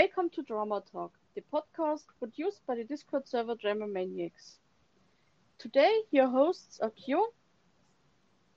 Welcome 0.00 0.30
to 0.30 0.42
Drama 0.42 0.82
Talk, 0.90 1.12
the 1.34 1.42
podcast 1.52 2.04
produced 2.18 2.62
by 2.66 2.74
the 2.74 2.84
Discord 2.84 3.28
server 3.28 3.54
Drama 3.54 3.86
Maniacs. 3.86 4.56
Today, 5.58 5.94
your 6.10 6.26
hosts 6.26 6.80
are 6.80 6.88
Kyo 6.88 7.26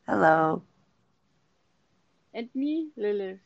Hello. 0.07 0.63
and 2.33 2.47
me, 2.55 2.91
Lilith. 2.95 3.41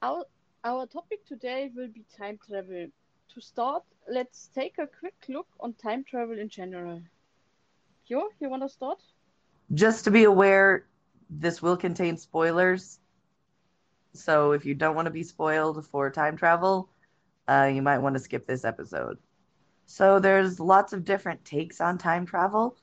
Our, 0.00 0.24
our 0.62 0.86
topic 0.86 1.26
today 1.26 1.72
will 1.74 1.88
be 1.88 2.04
time 2.16 2.38
travel. 2.46 2.86
To 3.34 3.40
start, 3.40 3.82
let's 4.08 4.50
take 4.54 4.78
a 4.78 4.86
quick 4.86 5.16
look 5.28 5.48
on 5.58 5.72
time 5.72 6.04
travel 6.04 6.38
in 6.38 6.48
general. 6.48 7.02
Kyo, 8.06 8.28
you 8.38 8.48
want 8.48 8.62
to 8.62 8.68
start? 8.68 9.02
Just 9.74 10.04
to 10.04 10.12
be 10.12 10.22
aware, 10.22 10.86
this 11.28 11.60
will 11.60 11.76
contain 11.76 12.18
spoilers. 12.18 13.00
So 14.14 14.52
if 14.52 14.64
you 14.64 14.74
don't 14.74 14.94
want 14.94 15.06
to 15.06 15.12
be 15.12 15.22
spoiled 15.22 15.86
for 15.86 16.10
time 16.10 16.36
travel, 16.36 16.90
uh, 17.48 17.70
you 17.72 17.82
might 17.82 17.98
want 17.98 18.14
to 18.14 18.20
skip 18.20 18.46
this 18.46 18.64
episode. 18.64 19.18
So 19.86 20.18
there's 20.18 20.60
lots 20.60 20.92
of 20.92 21.04
different 21.04 21.44
takes 21.44 21.80
on 21.80 21.98
time 21.98 22.26
travel. 22.26 22.76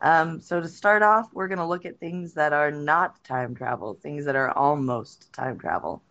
Um, 0.00 0.40
so 0.40 0.60
to 0.60 0.68
start 0.68 1.02
off, 1.02 1.32
we're 1.32 1.48
going 1.48 1.58
to 1.58 1.66
look 1.66 1.84
at 1.84 1.98
things 1.98 2.34
that 2.34 2.52
are 2.52 2.70
not 2.70 3.22
time 3.24 3.54
travel, 3.54 3.94
things 3.94 4.24
that 4.24 4.36
are 4.36 4.50
almost 4.50 5.32
time 5.32 5.58
travel. 5.58 6.02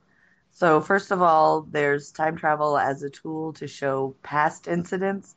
So 0.52 0.82
first 0.82 1.12
of 1.12 1.22
all, 1.22 1.62
there's 1.62 2.12
time 2.12 2.36
travel 2.36 2.78
as 2.78 3.04
a 3.04 3.10
tool 3.10 3.54
to 3.54 3.68
show 3.68 4.16
past 4.24 4.68
incidents. 4.68 5.36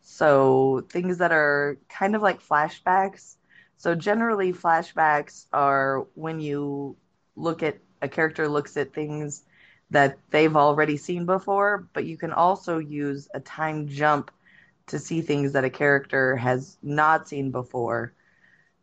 So 0.00 0.86
things 0.90 1.18
that 1.18 1.32
are 1.32 1.78
kind 1.88 2.16
of 2.16 2.22
like 2.22 2.40
flashbacks. 2.42 3.36
So 3.76 3.94
generally, 3.94 4.52
flashbacks 4.52 5.46
are 5.52 6.06
when 6.14 6.40
you 6.40 6.96
look 7.36 7.62
at 7.62 7.78
a 8.06 8.08
character 8.08 8.48
looks 8.48 8.76
at 8.76 8.94
things 8.94 9.42
that 9.90 10.18
they've 10.30 10.56
already 10.56 10.96
seen 10.96 11.26
before, 11.26 11.86
but 11.92 12.04
you 12.04 12.16
can 12.16 12.32
also 12.32 12.78
use 12.78 13.28
a 13.34 13.40
time 13.40 13.86
jump 13.88 14.30
to 14.86 14.98
see 14.98 15.20
things 15.20 15.52
that 15.52 15.64
a 15.64 15.70
character 15.70 16.36
has 16.36 16.78
not 16.82 17.28
seen 17.28 17.50
before. 17.50 18.12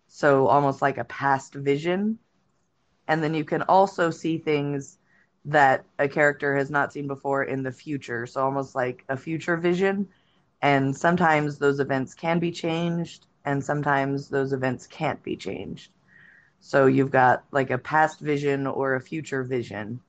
So 0.08 0.48
almost 0.48 0.82
like 0.82 0.98
a 0.98 1.06
past 1.06 1.56
vision. 1.56 2.20
And 3.08 3.24
then 3.24 3.34
you 3.34 3.44
can 3.44 3.64
also 3.64 4.12
see 4.12 4.38
things 4.38 4.98
that 5.46 5.86
a 6.00 6.08
character 6.08 6.56
has 6.56 6.70
not 6.70 6.94
seen 6.94 7.08
before 7.08 7.44
in 7.44 7.64
the 7.64 7.72
future. 7.72 8.26
So 8.26 8.44
almost 8.44 8.76
like 8.76 9.04
a 9.10 9.18
future 9.18 9.58
vision. 9.58 10.08
And 10.62 10.96
sometimes 10.96 11.58
those 11.58 11.80
events 11.82 12.14
can 12.14 12.40
be 12.40 12.52
changed, 12.52 13.26
and 13.44 13.62
sometimes 13.62 14.30
those 14.30 14.54
events 14.54 14.88
can't 14.88 15.22
be 15.22 15.36
changed. 15.36 15.92
So 16.64 16.88
you've 16.88 17.12
got 17.12 17.46
like 17.52 17.72
a 17.72 17.80
past 17.80 18.22
vision 18.22 18.68
or 18.68 18.96
a 18.96 19.02
future 19.02 19.44
vision. 19.44 20.02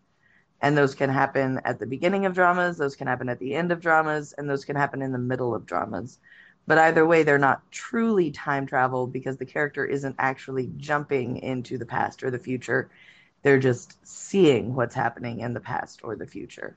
And 0.60 0.77
those 0.77 0.94
can 0.94 1.10
happen 1.10 1.60
at 1.64 1.78
the 1.78 1.86
beginning 1.86 2.27
of 2.27 2.34
dramas, 2.34 2.78
those 2.78 2.97
can 2.97 3.08
happen 3.08 3.28
at 3.28 3.38
the 3.41 3.55
end 3.55 3.72
of 3.72 3.80
dramas, 3.80 4.33
and 4.33 4.48
those 4.48 4.64
can 4.64 4.77
happen 4.77 5.02
in 5.02 5.12
the 5.12 5.19
middle 5.19 5.55
of 5.55 5.66
dramas. 5.66 6.19
But 6.66 6.78
either 6.78 7.06
way, 7.06 7.22
they're 7.22 7.38
not 7.38 7.70
truly 7.70 8.30
time 8.30 8.66
travel 8.66 9.06
because 9.06 9.38
the 9.38 9.47
character 9.47 9.84
isn't 9.84 10.16
actually 10.19 10.72
jumping 10.77 11.36
into 11.38 11.78
the 11.78 11.86
past 11.86 12.22
or 12.22 12.30
the 12.30 12.38
future. 12.38 12.91
They're 13.42 13.58
just 13.58 14.06
seeing 14.06 14.75
what's 14.75 14.94
happening 14.94 15.41
in 15.41 15.55
the 15.55 15.60
past 15.60 16.00
or 16.04 16.16
the 16.16 16.26
future. 16.26 16.76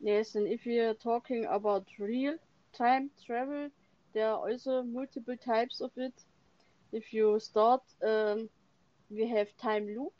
Yes, 0.00 0.34
and 0.34 0.46
if 0.46 0.64
we 0.66 0.78
are 0.78 0.94
talking 0.94 1.44
about 1.44 1.86
real 1.98 2.38
time 2.72 3.10
travel, 3.24 3.70
there 4.16 4.30
are 4.32 4.50
also 4.50 4.82
multiple 4.84 5.36
types 5.38 5.82
of 5.82 5.92
it. 5.96 6.24
If 6.92 7.12
you 7.12 7.40
start, 7.40 7.82
um, 8.02 8.50
we 9.10 9.28
have 9.28 9.56
time 9.56 9.86
loop. 9.88 10.14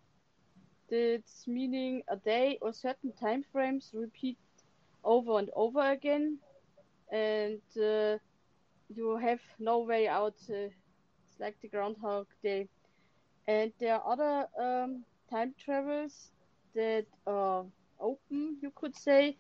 That's 0.91 1.47
meaning 1.47 2.03
a 2.09 2.17
day 2.17 2.59
or 2.63 2.73
certain 2.73 3.13
time 3.13 3.45
frames 3.45 3.91
repeat 3.95 4.39
over 5.05 5.39
and 5.39 5.51
over 5.55 5.81
again, 5.93 6.41
and 7.11 7.63
uh, 7.81 8.19
you 8.89 9.17
have 9.17 9.41
no 9.59 9.81
way 9.81 10.09
out. 10.09 10.37
Uh, 10.51 10.71
it's 11.27 11.39
like 11.41 11.59
the 11.61 11.69
Groundhog 11.69 12.27
Day. 12.43 12.69
And 13.47 13.73
there 13.81 13.97
are 13.97 14.13
other 14.13 14.49
um, 14.59 15.05
time 15.31 15.55
travels 15.59 16.33
that 16.75 17.07
are 17.27 17.67
open, 18.01 18.59
you 18.63 18.73
could 18.75 18.97
say. 18.97 19.39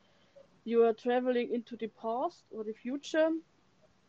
You 0.65 0.84
are 0.84 0.94
traveling 0.94 1.53
into 1.53 1.77
the 1.77 1.88
past 1.88 2.44
or 2.50 2.65
the 2.65 2.75
future, 2.75 3.31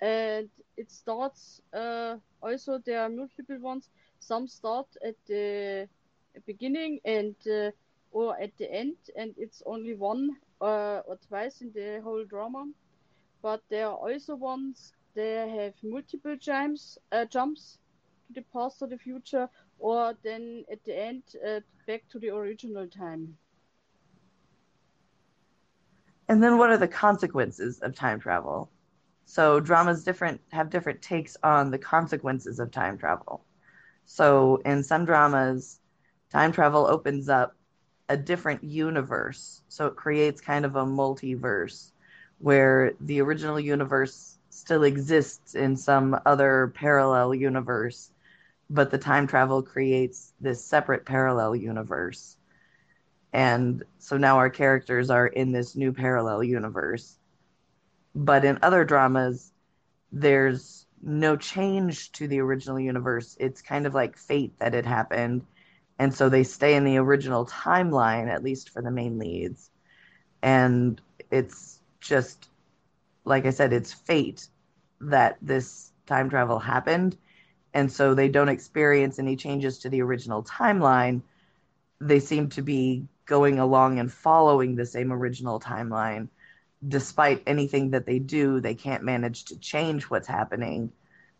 and 0.01 0.49
it 0.77 0.91
starts. 0.91 1.61
Uh, 1.73 2.17
also, 2.41 2.77
there 2.85 3.01
are 3.01 3.09
multiple 3.09 3.59
ones. 3.59 3.89
Some 4.19 4.47
start 4.47 4.87
at 5.03 5.15
the 5.27 5.87
beginning 6.45 6.99
and 7.05 7.35
uh, 7.47 7.71
or 8.11 8.39
at 8.39 8.55
the 8.57 8.71
end, 8.71 8.97
and 9.15 9.33
it's 9.37 9.61
only 9.65 9.93
one 9.95 10.37
uh, 10.61 11.01
or 11.07 11.17
twice 11.27 11.61
in 11.61 11.71
the 11.73 12.01
whole 12.03 12.25
drama. 12.25 12.65
But 13.41 13.61
there 13.69 13.87
are 13.87 13.95
also 13.95 14.35
ones 14.35 14.93
that 15.15 15.49
have 15.49 15.73
multiple 15.83 16.35
jumps, 16.39 16.97
jumps 17.29 17.79
to 18.27 18.33
the 18.33 18.41
past 18.53 18.81
or 18.81 18.87
the 18.87 18.97
future, 18.97 19.49
or 19.79 20.13
then 20.23 20.65
at 20.71 20.83
the 20.83 20.97
end 20.97 21.23
back 21.87 22.03
to 22.09 22.19
the 22.19 22.29
original 22.29 22.87
time. 22.87 23.37
And 26.27 26.43
then 26.43 26.57
what 26.57 26.69
are 26.69 26.77
the 26.77 26.87
consequences 26.87 27.79
of 27.79 27.95
time 27.95 28.19
travel? 28.19 28.69
So 29.29 29.59
dramas 29.59 30.05
different 30.05 30.39
have 30.53 30.69
different 30.69 31.01
takes 31.01 31.35
on 31.43 31.69
the 31.69 31.77
consequences 31.77 32.59
of 32.61 32.71
time 32.71 32.97
travel. 32.97 33.43
So 34.05 34.61
in 34.63 34.83
some 34.83 35.03
dramas, 35.03 35.81
time 36.31 36.53
travel 36.53 36.87
opens 36.87 37.27
up 37.27 37.53
a 38.07 38.15
different 38.15 38.63
universe. 38.63 39.61
So 39.67 39.87
it 39.87 39.97
creates 39.97 40.39
kind 40.39 40.63
of 40.63 40.77
a 40.77 40.85
multiverse 40.85 41.91
where 42.39 42.93
the 43.01 43.19
original 43.19 43.59
universe 43.59 44.37
still 44.49 44.83
exists 44.83 45.55
in 45.55 45.75
some 45.75 46.17
other 46.25 46.71
parallel 46.73 47.35
universe, 47.35 48.11
but 48.69 48.91
the 48.91 48.97
time 48.97 49.27
travel 49.27 49.61
creates 49.61 50.31
this 50.39 50.63
separate 50.63 51.05
parallel 51.05 51.53
universe. 51.53 52.37
And 53.33 53.83
so 53.99 54.15
now 54.15 54.37
our 54.37 54.49
characters 54.49 55.09
are 55.09 55.27
in 55.27 55.51
this 55.51 55.75
new 55.75 55.91
parallel 55.91 56.45
universe. 56.45 57.19
But 58.17 58.45
in 58.45 58.57
other 58.63 58.83
dramas, 58.83 59.51
there's 60.11 60.87
no 61.03 61.35
change 61.35 62.11
to 62.13 62.27
the 62.27 62.39
original 62.39 62.79
universe. 62.79 63.37
It's 63.39 63.61
kind 63.61 63.85
of 63.85 63.93
like 63.93 64.17
fate 64.17 64.57
that 64.57 64.73
it 64.73 64.87
happened. 64.87 65.45
And 65.99 66.11
so 66.11 66.27
they 66.27 66.43
stay 66.43 66.73
in 66.73 66.83
the 66.83 66.97
original 66.97 67.45
timeline, 67.45 68.27
at 68.27 68.43
least 68.43 68.71
for 68.71 68.81
the 68.81 68.89
main 68.89 69.19
leads. 69.19 69.69
And 70.41 70.99
it's 71.29 71.79
just, 72.01 72.49
like 73.23 73.45
I 73.45 73.51
said, 73.51 73.71
it's 73.71 73.93
fate 73.93 74.47
that 74.99 75.37
this 75.39 75.91
time 76.07 76.31
travel 76.31 76.57
happened. 76.57 77.15
And 77.71 77.91
so 77.91 78.15
they 78.15 78.29
don't 78.29 78.49
experience 78.49 79.19
any 79.19 79.35
changes 79.35 79.77
to 79.79 79.89
the 79.89 80.01
original 80.01 80.43
timeline. 80.43 81.21
They 82.01 82.19
seem 82.19 82.49
to 82.49 82.63
be 82.63 83.05
going 83.27 83.59
along 83.59 83.99
and 83.99 84.11
following 84.11 84.75
the 84.75 84.87
same 84.87 85.13
original 85.13 85.59
timeline. 85.59 86.29
Despite 86.85 87.43
anything 87.45 87.91
that 87.91 88.05
they 88.05 88.19
do, 88.19 88.59
they 88.59 88.75
can't 88.75 89.03
manage 89.03 89.45
to 89.45 89.57
change 89.57 90.05
what's 90.05 90.27
happening. 90.27 90.91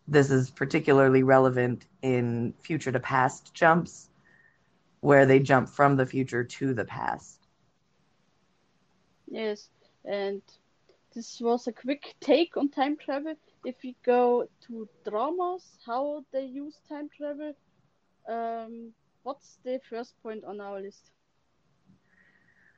This 0.07 0.29
is 0.31 0.49
particularly 0.49 1.23
relevant 1.23 1.85
in 2.01 2.53
future 2.59 2.91
to 2.91 2.99
past 2.99 3.53
jumps, 3.53 4.09
where 5.01 5.25
they 5.25 5.39
jump 5.39 5.69
from 5.69 5.95
the 5.97 6.05
future 6.05 6.43
to 6.43 6.73
the 6.73 6.85
past. 6.85 7.47
Yes, 9.27 9.69
and 10.05 10.41
this 11.13 11.39
was 11.41 11.67
a 11.67 11.73
quick 11.73 12.15
take 12.19 12.57
on 12.57 12.69
time 12.69 12.97
travel. 12.97 13.35
If 13.63 13.83
we 13.83 13.95
go 14.03 14.47
to 14.67 14.89
dramas, 15.03 15.77
how 15.85 16.25
they 16.31 16.45
use 16.45 16.79
time 16.87 17.09
travel, 17.09 17.53
um, 18.27 18.93
what's 19.23 19.59
the 19.63 19.79
first 19.89 20.21
point 20.21 20.43
on 20.45 20.59
our 20.61 20.79
list? 20.81 21.11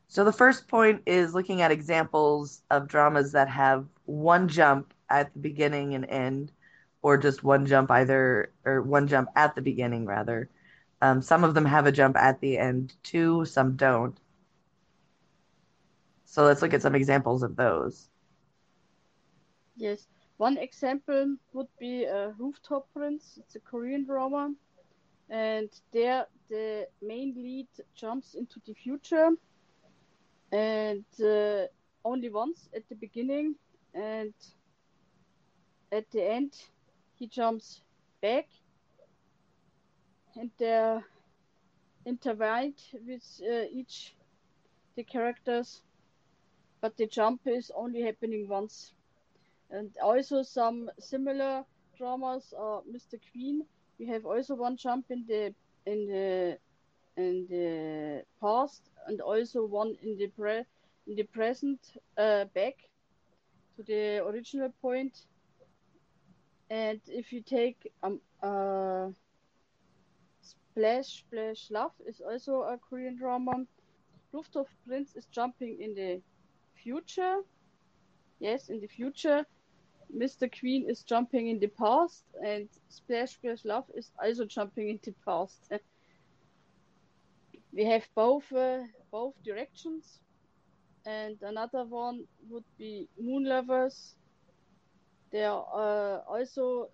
So 0.10 0.26
the 0.26 0.34
first 0.34 0.68
point 0.68 1.04
is 1.06 1.36
looking 1.36 1.62
at 1.62 1.72
examples 1.72 2.64
of 2.70 2.88
dramas 2.88 3.32
that 3.34 3.50
have 3.50 3.88
one 4.06 4.50
jump 4.50 4.94
at 5.10 5.34
the 5.34 5.40
beginning 5.40 5.96
and 5.96 6.06
end, 6.06 6.52
or 7.02 7.18
just 7.18 7.44
one 7.44 7.66
jump 7.66 7.92
either, 7.92 8.52
or 8.66 8.82
one 8.82 9.08
jump 9.08 9.30
at 9.36 9.56
the 9.56 9.62
beginning 9.62 10.06
rather. 10.06 10.50
Um, 11.02 11.22
some 11.22 11.44
of 11.46 11.54
them 11.54 11.66
have 11.66 11.86
a 11.88 11.92
jump 11.92 12.18
at 12.18 12.42
the 12.42 12.58
end 12.58 12.96
too, 13.04 13.46
some 13.46 13.78
don't. 13.78 14.20
So 16.26 16.44
let's 16.44 16.62
look 16.62 16.74
at 16.74 16.82
some 16.82 16.96
examples 16.96 17.44
of 17.44 17.56
those. 17.56 18.10
Yes, 19.76 20.08
one 20.38 20.58
example 20.58 21.38
would 21.54 21.70
be 21.80 22.08
uh, 22.08 22.32
Rooftop 22.38 22.92
Prince. 22.94 23.38
It's 23.38 23.56
a 23.56 23.60
Korean 23.60 24.06
drama, 24.06 24.54
and 25.30 25.70
there 25.92 26.28
the 26.50 26.88
main 27.02 27.34
lead 27.36 27.68
jumps 27.96 28.36
into 28.36 28.60
the 28.66 28.74
future, 28.74 29.32
and 30.52 31.06
uh, 31.24 31.66
only 32.04 32.30
once 32.30 32.70
at 32.76 32.88
the 32.90 32.96
beginning, 32.96 33.56
and 33.94 34.34
at 35.92 36.10
the 36.12 36.24
end 36.24 36.54
he 37.16 37.28
jumps 37.28 37.82
back, 38.22 38.48
and 40.36 40.52
there 40.58 41.04
intertwined 42.06 42.82
with 43.06 43.42
uh, 43.44 43.66
each 43.72 44.16
the 44.96 45.04
characters, 45.04 45.82
but 46.82 46.98
the 46.98 47.08
jump 47.08 47.42
is 47.46 47.72
only 47.76 48.02
happening 48.02 48.48
once. 48.48 48.94
And 49.72 49.92
also 50.02 50.42
some 50.42 50.90
similar 51.00 51.64
dramas 51.98 52.54
are 52.58 52.82
Mr. 52.92 53.18
Queen. 53.32 53.66
We 54.00 54.08
have 54.08 54.26
also 54.26 54.56
one 54.56 54.78
jump 54.78 55.06
in 55.10 55.26
the 55.28 55.54
in 55.86 56.08
the 56.08 56.58
in 57.20 57.48
the 57.50 58.24
past 58.42 58.90
and 59.08 59.22
also 59.22 59.66
one 59.66 59.96
in 60.02 60.18
the 60.18 60.28
pre 60.28 60.64
in 61.08 61.16
the 61.16 61.24
present 61.24 61.80
uh, 62.18 62.46
back 62.56 62.76
to 63.76 63.84
the 63.84 64.26
original 64.26 64.70
point. 64.82 65.26
And 66.70 67.02
if 67.08 67.34
you 67.34 67.42
take 67.42 67.92
um 68.04 68.22
uh 68.42 69.10
Splash 70.42 71.20
Splash 71.20 71.72
Love 71.72 71.94
is 72.06 72.22
also 72.22 72.62
a 72.62 72.78
Korean 72.78 73.18
drama. 73.18 73.66
Rooftop 74.32 74.68
Prince 74.88 75.16
is 75.16 75.26
jumping 75.26 75.82
in 75.82 75.96
the 75.96 76.22
future. 76.84 77.42
Yes, 78.40 78.70
in 78.70 78.80
the 78.80 78.88
future. 78.88 79.46
Mr. 80.16 80.48
Queen 80.48 80.90
is 80.90 81.04
jumping 81.04 81.50
in 81.50 81.60
the 81.60 81.68
past, 81.68 82.24
and 82.44 82.70
Splash 82.90 83.34
Splash 83.34 83.66
Love 83.66 83.86
is 83.96 84.12
also 84.24 84.46
jumping 84.46 84.90
in 84.90 85.00
the 85.04 85.14
past. 85.26 85.72
we 87.74 87.86
have 87.86 88.08
both 88.16 88.52
uh, 88.54 88.84
both 89.12 89.34
directions, 89.44 90.20
and 91.06 91.38
another 91.42 91.86
one 91.86 92.26
would 92.50 92.66
be 92.78 93.10
Moon 93.20 93.46
Lovers. 93.46 94.16
They 95.32 95.44
are 95.44 95.66
uh, 95.74 96.20
also 96.28 96.90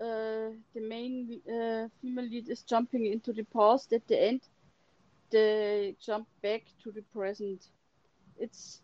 uh, 0.00 0.50
the 0.74 0.80
main 0.80 1.40
uh, 1.48 1.88
female 2.00 2.24
lead 2.28 2.48
is 2.48 2.62
jumping 2.62 3.06
into 3.06 3.32
the 3.32 3.44
past 3.44 3.92
at 3.92 4.06
the 4.08 4.20
end. 4.20 4.40
They 5.30 5.96
jump 6.00 6.28
back 6.42 6.62
to 6.82 6.92
the 6.92 7.02
present. 7.12 7.70
It's 8.38 8.80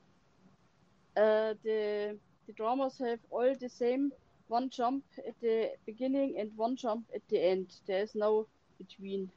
uh, 1.16 1.54
the 1.64 2.18
the 2.46 2.52
dramas 2.54 2.98
have 2.98 3.20
all 3.30 3.54
the 3.60 3.68
same 3.68 4.12
one 4.48 4.70
jump 4.70 5.04
at 5.26 5.38
the 5.40 5.70
beginning 5.86 6.38
and 6.38 6.50
one 6.56 6.76
jump 6.76 7.06
at 7.14 7.22
the 7.28 7.42
end. 7.42 7.74
There 7.86 8.02
is 8.02 8.14
no 8.14 8.46
between. 8.78 9.30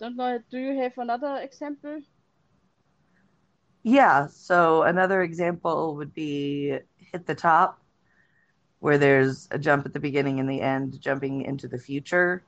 Don't 0.00 0.16
know. 0.16 0.40
Do 0.50 0.58
you 0.58 0.80
have 0.80 0.96
another 0.96 1.36
example? 1.36 2.00
Yeah. 3.82 4.28
So 4.28 4.82
another 4.82 5.22
example 5.22 5.94
would 5.96 6.14
be 6.14 6.78
hit 6.96 7.26
the 7.26 7.34
top, 7.34 7.78
where 8.78 8.96
there's 8.96 9.46
a 9.50 9.58
jump 9.58 9.84
at 9.84 9.92
the 9.92 10.00
beginning 10.00 10.40
and 10.40 10.48
the 10.48 10.62
end, 10.62 10.98
jumping 11.02 11.42
into 11.42 11.68
the 11.68 11.78
future, 11.78 12.42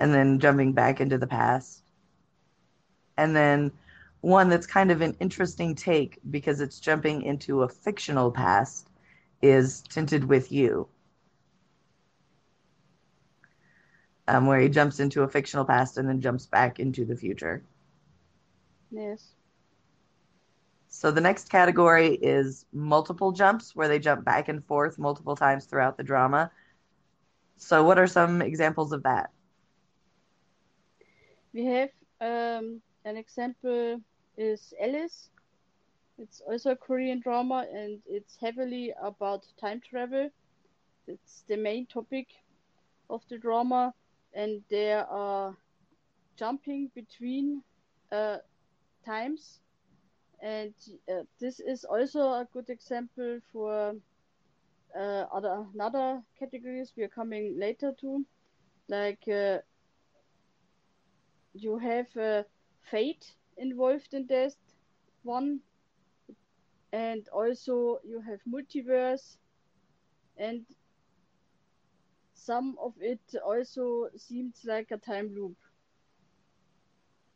and 0.00 0.12
then 0.12 0.40
jumping 0.40 0.72
back 0.72 1.00
into 1.00 1.16
the 1.16 1.28
past. 1.28 1.84
And 3.16 3.36
then 3.36 3.70
one 4.22 4.48
that's 4.48 4.66
kind 4.66 4.90
of 4.90 5.00
an 5.00 5.16
interesting 5.20 5.76
take 5.76 6.18
because 6.28 6.60
it's 6.60 6.80
jumping 6.80 7.22
into 7.22 7.62
a 7.62 7.68
fictional 7.68 8.32
past 8.32 8.88
is 9.42 9.82
Tinted 9.82 10.24
with 10.24 10.50
You. 10.50 10.88
Um, 14.28 14.46
where 14.46 14.60
he 14.60 14.68
jumps 14.68 15.00
into 15.00 15.22
a 15.22 15.28
fictional 15.28 15.64
past 15.64 15.96
and 15.98 16.08
then 16.08 16.20
jumps 16.20 16.46
back 16.46 16.78
into 16.78 17.04
the 17.04 17.16
future. 17.16 17.62
Yes. 18.90 19.34
So 20.88 21.10
the 21.10 21.20
next 21.20 21.48
category 21.48 22.14
is 22.14 22.66
multiple 22.72 23.32
jumps, 23.32 23.74
where 23.74 23.88
they 23.88 23.98
jump 23.98 24.24
back 24.24 24.48
and 24.48 24.64
forth 24.64 24.98
multiple 24.98 25.36
times 25.36 25.66
throughout 25.66 25.96
the 25.96 26.02
drama. 26.04 26.50
So, 27.56 27.84
what 27.84 27.98
are 27.98 28.06
some 28.06 28.40
examples 28.42 28.92
of 28.92 29.02
that? 29.04 29.30
We 31.52 31.64
have 31.66 31.90
um, 32.20 32.82
an 33.04 33.16
example 33.16 34.02
is 34.36 34.72
Alice. 34.80 35.30
It's 36.18 36.40
also 36.40 36.70
a 36.72 36.76
Korean 36.76 37.20
drama 37.20 37.66
and 37.72 38.02
it's 38.06 38.36
heavily 38.36 38.92
about 39.02 39.46
time 39.60 39.80
travel. 39.80 40.30
It's 41.06 41.42
the 41.48 41.56
main 41.56 41.86
topic 41.86 42.28
of 43.08 43.22
the 43.28 43.38
drama, 43.38 43.94
and 44.36 44.62
they 44.70 44.92
are 44.92 45.56
jumping 46.36 46.90
between 46.94 47.62
uh, 48.12 48.38
times. 49.04 49.60
And 50.42 50.74
uh, 51.10 51.24
this 51.40 51.60
is 51.60 51.84
also 51.84 52.20
a 52.20 52.48
good 52.52 52.70
example 52.70 53.40
for 53.52 53.94
uh, 54.96 55.24
other 55.32 55.66
another 55.74 56.22
categories 56.38 56.92
we 56.96 57.04
are 57.04 57.08
coming 57.08 57.58
later 57.58 57.92
to, 58.00 58.26
like 58.88 59.28
uh, 59.28 59.58
you 61.54 61.78
have 61.78 62.16
uh, 62.16 62.44
fate 62.90 63.36
involved 63.58 64.14
in 64.14 64.26
this 64.26 64.56
one. 65.22 65.60
And 66.92 67.28
also 67.28 68.00
you 68.04 68.20
have 68.20 68.40
multiverse. 68.48 69.38
And 70.38 70.66
some 72.36 72.76
of 72.80 72.94
it 73.00 73.20
also 73.44 74.10
seems 74.16 74.64
like 74.64 74.90
a 74.92 74.98
time 74.98 75.34
loop. 75.34 75.56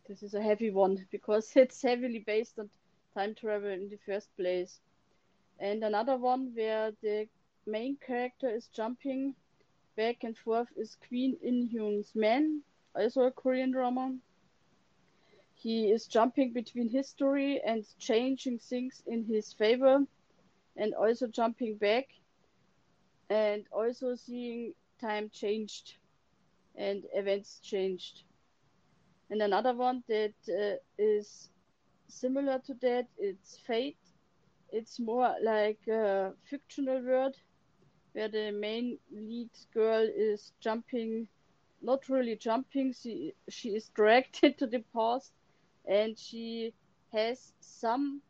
This 0.08 0.22
is 0.22 0.34
a 0.34 0.42
heavy 0.42 0.70
one 0.70 1.06
because 1.10 1.52
it's 1.56 1.82
heavily 1.82 2.20
based 2.20 2.58
on 2.58 2.70
time 3.14 3.34
travel 3.34 3.70
in 3.70 3.88
the 3.88 3.98
first 3.98 4.34
place. 4.36 4.80
And 5.58 5.82
another 5.84 6.16
one 6.16 6.52
where 6.54 6.92
the 7.02 7.28
main 7.66 7.96
character 7.96 8.48
is 8.48 8.68
jumping 8.68 9.36
back 9.96 10.24
and 10.24 10.36
forth 10.36 10.68
is 10.76 10.96
Queen 10.96 11.36
In-hyun's 11.42 12.14
Man 12.14 12.62
also 12.94 13.22
a 13.22 13.32
korean 13.32 13.72
drama. 13.72 14.18
He 15.54 15.90
is 15.90 16.06
jumping 16.06 16.52
between 16.52 16.88
history 16.88 17.60
and 17.62 17.86
changing 17.98 18.58
things 18.58 19.02
in 19.06 19.24
his 19.24 19.52
favor 19.52 20.06
and 20.76 20.94
also 20.94 21.26
jumping 21.28 21.76
back 21.78 22.08
and 23.30 23.66
also 23.72 24.14
seeing 24.14 24.74
time 25.00 25.30
changed 25.30 25.98
and 26.76 27.06
events 27.14 27.60
changed. 27.60 28.24
And 29.30 29.40
another 29.42 29.74
one 29.74 30.04
that 30.08 30.34
uh, 30.48 30.76
is 30.98 31.50
similar 32.08 32.58
to 32.60 32.74
that, 32.74 33.08
it's 33.18 33.58
Fate. 33.58 33.98
It's 34.70 34.98
more 35.00 35.36
like 35.42 35.86
a 35.88 36.34
fictional 36.44 37.02
world 37.04 37.36
where 38.12 38.28
the 38.28 38.50
main 38.52 38.98
lead 39.10 39.50
girl 39.72 40.08
is 40.08 40.52
jumping, 40.60 41.28
not 41.82 42.08
really 42.08 42.36
jumping, 42.36 42.92
she, 42.92 43.34
she 43.48 43.76
is 43.76 43.88
dragged 43.90 44.40
into 44.44 44.66
the 44.66 44.84
past 44.94 45.32
and 45.86 46.18
she 46.18 46.74
has 47.12 47.54
some 47.60 48.22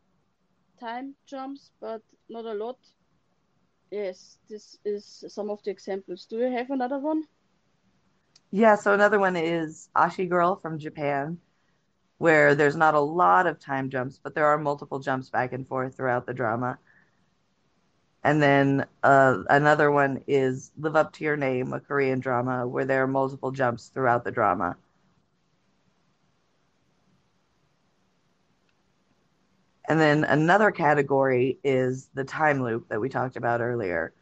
time 0.80 1.16
jumps, 1.26 1.72
but 1.80 2.02
not 2.28 2.46
a 2.46 2.54
lot. 2.54 2.78
Yes, 3.90 4.38
this 4.48 4.78
is 4.84 5.24
some 5.28 5.50
of 5.50 5.62
the 5.62 5.70
examples. 5.70 6.26
Do 6.26 6.38
you 6.38 6.50
have 6.50 6.70
another 6.70 6.98
one? 6.98 7.28
Yeah, 8.50 8.76
so 8.76 8.92
another 8.94 9.18
one 9.18 9.36
is 9.36 9.88
Ashi 9.96 10.28
Girl 10.28 10.56
from 10.56 10.78
Japan, 10.78 11.38
where 12.18 12.54
there's 12.54 12.76
not 12.76 12.94
a 12.94 13.00
lot 13.00 13.46
of 13.46 13.58
time 13.58 13.90
jumps, 13.90 14.18
but 14.22 14.34
there 14.34 14.46
are 14.46 14.58
multiple 14.58 14.98
jumps 15.00 15.30
back 15.30 15.52
and 15.52 15.66
forth 15.66 15.96
throughout 15.96 16.26
the 16.26 16.34
drama. 16.34 16.78
And 18.22 18.42
then 18.42 18.86
uh, 19.02 19.42
another 19.48 19.90
one 19.90 20.22
is 20.26 20.72
Live 20.78 20.96
Up 20.96 21.12
to 21.14 21.24
Your 21.24 21.36
Name, 21.36 21.72
a 21.72 21.80
Korean 21.80 22.20
drama, 22.20 22.66
where 22.66 22.84
there 22.84 23.02
are 23.02 23.08
multiple 23.08 23.50
jumps 23.52 23.88
throughout 23.88 24.24
the 24.24 24.32
drama. 24.32 24.76
And 29.90 30.00
then 30.00 30.24
another 30.24 30.70
category 30.70 31.58
is 31.64 32.10
the 32.14 32.24
time 32.24 32.62
loop 32.62 32.88
that 32.90 33.00
we 33.00 33.10
talked 33.10 33.36
about 33.36 33.60
earlier, 33.60 34.14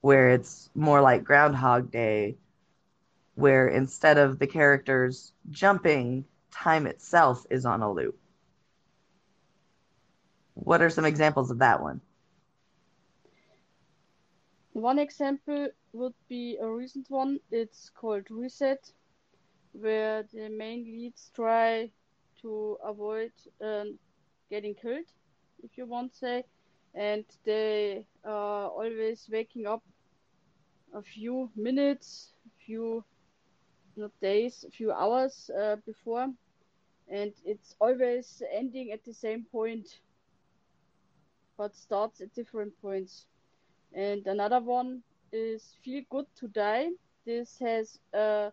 where 0.00 0.30
it's 0.30 0.70
more 0.74 1.00
like 1.00 1.24
Groundhog 1.24 1.92
Day, 1.92 2.38
where 3.36 3.68
instead 3.68 4.18
of 4.18 4.40
the 4.40 4.46
characters 4.48 5.32
jumping, 5.50 6.26
time 6.50 6.86
itself 6.86 7.46
is 7.50 7.64
on 7.64 7.82
a 7.82 7.92
loop. 7.92 8.18
What 10.54 10.82
are 10.82 10.90
some 10.90 11.06
examples 11.06 11.50
of 11.50 11.58
that 11.60 11.82
one? 11.82 12.02
One 14.74 14.98
example 14.98 15.70
would 15.92 16.14
be 16.28 16.56
a 16.58 16.68
recent 16.70 17.10
one. 17.10 17.40
It's 17.50 17.90
called 17.90 18.30
Reset, 18.30 18.92
where 19.72 20.22
the 20.24 20.48
main 20.48 20.84
leads 20.84 21.30
try 21.34 21.92
to 22.42 22.78
avoid 22.82 23.32
um, 23.60 23.98
getting 24.54 24.74
killed, 24.74 25.10
if 25.62 25.78
you 25.78 25.86
want 25.86 26.12
to 26.12 26.18
say, 26.18 26.44
and 26.94 27.24
they 27.44 28.06
are 28.24 28.68
always 28.68 29.28
waking 29.30 29.66
up 29.66 29.82
a 30.94 31.02
few 31.02 31.50
minutes, 31.56 32.34
few 32.64 33.04
not 33.96 34.12
days, 34.20 34.64
a 34.64 34.70
few 34.70 34.92
hours 34.92 35.50
uh, 35.60 35.76
before, 35.86 36.28
and 37.08 37.32
it's 37.44 37.74
always 37.80 38.42
ending 38.52 38.90
at 38.92 39.04
the 39.04 39.12
same 39.14 39.44
point, 39.52 40.00
but 41.56 41.74
starts 41.76 42.20
at 42.20 42.32
different 42.34 42.72
points. 42.80 43.26
And 43.92 44.26
another 44.26 44.60
one 44.60 45.02
is 45.32 45.76
Feel 45.84 46.04
Good 46.10 46.26
to 46.36 46.48
Die. 46.48 46.90
This 47.26 47.58
has 47.58 47.98
uh, 48.14 48.50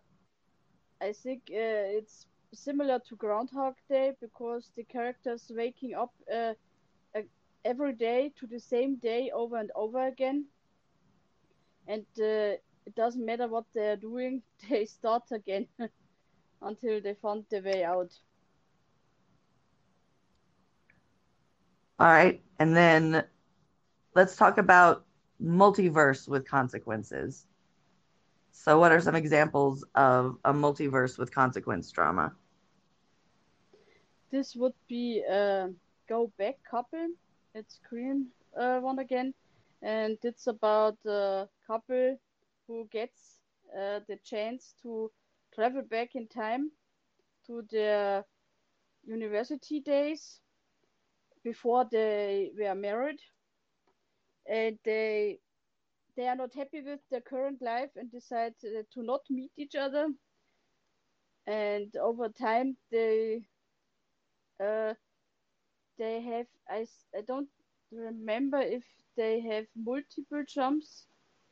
I 1.01 1.13
think 1.13 1.43
uh, 1.51 1.97
it's 1.99 2.27
similar 2.53 2.99
to 3.07 3.15
Groundhog 3.15 3.75
Day 3.89 4.13
because 4.19 4.71
the 4.75 4.83
characters 4.83 5.51
waking 5.53 5.93
up 5.95 6.13
uh, 6.31 6.53
uh, 7.15 7.21
every 7.63 7.93
day 7.93 8.29
to 8.37 8.47
the 8.47 8.59
same 8.59 8.95
day 8.97 9.29
over 9.31 9.57
and 9.57 9.71
over 9.75 10.05
again, 10.07 10.47
and 11.87 12.05
uh, 12.19 12.55
it 12.85 12.95
doesn't 12.95 13.25
matter 13.25 13.47
what 13.47 13.65
they're 13.73 13.95
doing, 13.97 14.43
they 14.69 14.85
start 14.85 15.31
again 15.31 15.67
until 16.61 17.01
they 17.01 17.13
find 17.13 17.45
the 17.49 17.61
way 17.61 17.83
out. 17.83 18.11
All 21.99 22.07
right, 22.07 22.41
and 22.59 22.75
then 22.75 23.23
let's 24.15 24.35
talk 24.35 24.57
about 24.57 25.05
multiverse 25.41 26.27
with 26.27 26.47
consequences. 26.47 27.47
So, 28.51 28.79
what 28.79 28.91
are 28.91 28.99
some 29.01 29.15
examples 29.15 29.83
of 29.95 30.37
a 30.43 30.53
multiverse 30.53 31.17
with 31.17 31.33
consequence 31.33 31.89
drama? 31.91 32.35
This 34.31 34.55
would 34.55 34.73
be 34.87 35.19
a 35.21 35.69
Go 36.07 36.31
Back 36.37 36.57
couple. 36.69 37.07
It's 37.53 37.79
Korean 37.87 38.31
uh, 38.57 38.79
one 38.79 38.99
again, 38.99 39.33
and 39.81 40.17
it's 40.23 40.47
about 40.47 40.97
a 41.05 41.47
couple 41.67 42.17
who 42.67 42.87
gets 42.91 43.41
uh, 43.77 43.99
the 44.07 44.17
chance 44.23 44.73
to 44.81 45.11
travel 45.53 45.83
back 45.83 46.15
in 46.15 46.27
time 46.27 46.71
to 47.47 47.63
their 47.69 48.25
university 49.05 49.79
days 49.81 50.39
before 51.43 51.85
they 51.91 52.51
were 52.57 52.75
married. 52.75 53.19
And 54.47 54.79
they 54.83 55.39
they 56.15 56.27
are 56.27 56.35
not 56.35 56.53
happy 56.53 56.81
with 56.81 56.99
their 57.09 57.21
current 57.21 57.61
life 57.61 57.91
and 57.95 58.11
decide 58.11 58.55
uh, 58.65 58.83
to 58.93 59.03
not 59.03 59.21
meet 59.29 59.51
each 59.57 59.75
other. 59.75 60.09
And 61.47 61.95
over 61.97 62.29
time 62.29 62.77
they 62.91 63.47
uh, 64.61 64.93
they 65.97 66.21
have 66.21 66.47
I, 66.69 66.85
I 67.15 67.21
don't 67.21 67.49
remember 67.91 68.59
if 68.59 68.83
they 69.15 69.39
have 69.41 69.67
multiple 69.75 70.43
jumps. 70.45 71.07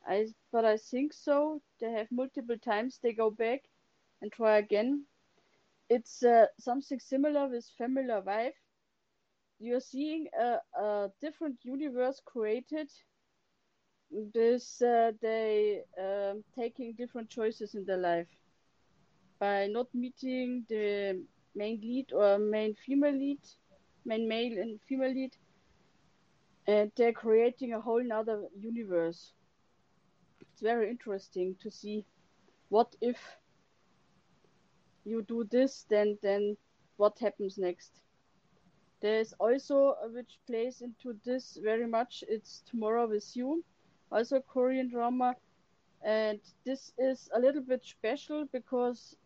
I 0.06 0.34
but 0.52 0.64
I 0.64 0.76
think 0.76 1.12
so. 1.12 1.62
They 1.80 1.90
have 1.92 2.10
multiple 2.12 2.58
times 2.58 2.98
they 2.98 3.12
go 3.12 3.30
back 3.30 3.62
and 4.20 4.32
try 4.32 4.58
again. 4.58 5.06
It's 5.88 6.22
uh, 6.22 6.46
something 6.58 7.00
similar 7.00 7.48
with 7.48 7.66
Familiar 7.76 8.20
Wife 8.20 8.56
you're 9.60 9.80
seeing 9.80 10.28
a, 10.38 10.58
a 10.80 11.12
different 11.20 11.64
universe 11.64 12.20
created 12.24 12.90
this 14.34 14.80
uh, 14.82 15.12
they 15.20 15.82
um, 15.98 16.44
taking 16.54 16.94
different 16.94 17.28
choices 17.28 17.74
in 17.74 17.84
their 17.84 17.98
life. 17.98 18.28
By 19.40 19.66
not 19.66 19.92
meeting 19.94 20.64
the 20.68 21.26
main 21.54 21.80
lead 21.80 22.12
or 22.12 22.38
main 22.38 22.74
female 22.74 23.12
lead 23.12 23.38
main 24.04 24.28
male 24.28 24.58
and 24.58 24.80
female 24.88 25.12
lead. 25.12 25.36
And 26.66 26.92
they're 26.96 27.12
creating 27.12 27.72
a 27.72 27.80
whole 27.80 28.02
nother 28.02 28.48
universe. 28.58 29.32
It's 30.40 30.60
very 30.60 30.90
interesting 30.90 31.56
to 31.62 31.70
see 31.70 32.04
what 32.68 32.94
if 33.00 33.18
you 35.04 35.22
do 35.22 35.44
this 35.50 35.86
then 35.88 36.18
then 36.22 36.56
what 36.96 37.18
happens 37.18 37.58
next. 37.58 38.02
There's 39.00 39.32
also 39.40 39.96
uh, 40.04 40.08
which 40.08 40.38
plays 40.46 40.82
into 40.82 41.18
this 41.24 41.58
very 41.62 41.86
much. 41.86 42.22
It's 42.28 42.62
Tomorrow 42.70 43.08
with 43.08 43.34
You, 43.34 43.64
also 44.12 44.40
Korean 44.40 44.90
drama, 44.90 45.34
and 46.04 46.38
this 46.66 46.92
is 46.98 47.30
a 47.34 47.40
little 47.40 47.62
bit 47.62 47.82
special 47.82 48.44
because 48.52 49.16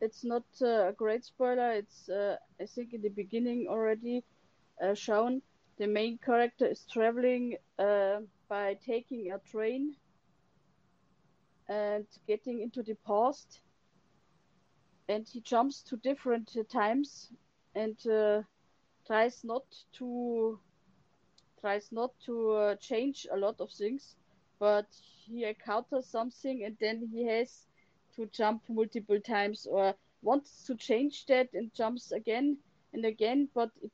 it's 0.00 0.24
not 0.24 0.44
uh, 0.62 0.88
a 0.88 0.92
great 0.92 1.24
spoiler. 1.24 1.72
It's 1.72 2.08
uh, 2.08 2.36
I 2.60 2.66
think 2.66 2.92
in 2.94 3.02
the 3.02 3.08
beginning 3.10 3.66
already 3.68 4.24
uh, 4.82 4.94
shown. 4.94 5.42
The 5.78 5.86
main 5.86 6.18
character 6.18 6.66
is 6.66 6.86
traveling 6.86 7.56
uh, 7.78 8.20
by 8.48 8.74
taking 8.74 9.30
a 9.32 9.38
train 9.38 9.96
and 11.68 12.06
getting 12.26 12.60
into 12.62 12.82
the 12.82 12.96
past, 13.06 13.62
and 15.08 15.28
he 15.28 15.40
jumps 15.40 15.82
to 15.82 15.96
different 15.96 16.56
times 16.70 17.32
and 17.74 18.06
uh, 18.06 18.42
tries 19.06 19.44
not 19.44 19.64
to 19.92 20.60
tries 21.60 21.92
not 21.92 22.12
to 22.26 22.50
uh, 22.52 22.76
change 22.76 23.26
a 23.32 23.36
lot 23.36 23.60
of 23.60 23.70
things, 23.72 24.16
but 24.58 24.86
he 25.26 25.44
encounters 25.44 26.06
something 26.10 26.64
and 26.64 26.76
then 26.80 27.08
he 27.12 27.26
has 27.26 27.67
to 28.18 28.26
jump 28.26 28.64
multiple 28.68 29.20
times 29.20 29.66
or 29.66 29.96
wants 30.22 30.64
to 30.66 30.76
change 30.76 31.26
that 31.26 31.54
and 31.54 31.74
jumps 31.74 32.12
again 32.12 32.58
and 32.92 33.06
again, 33.06 33.48
but 33.54 33.70
it 33.82 33.92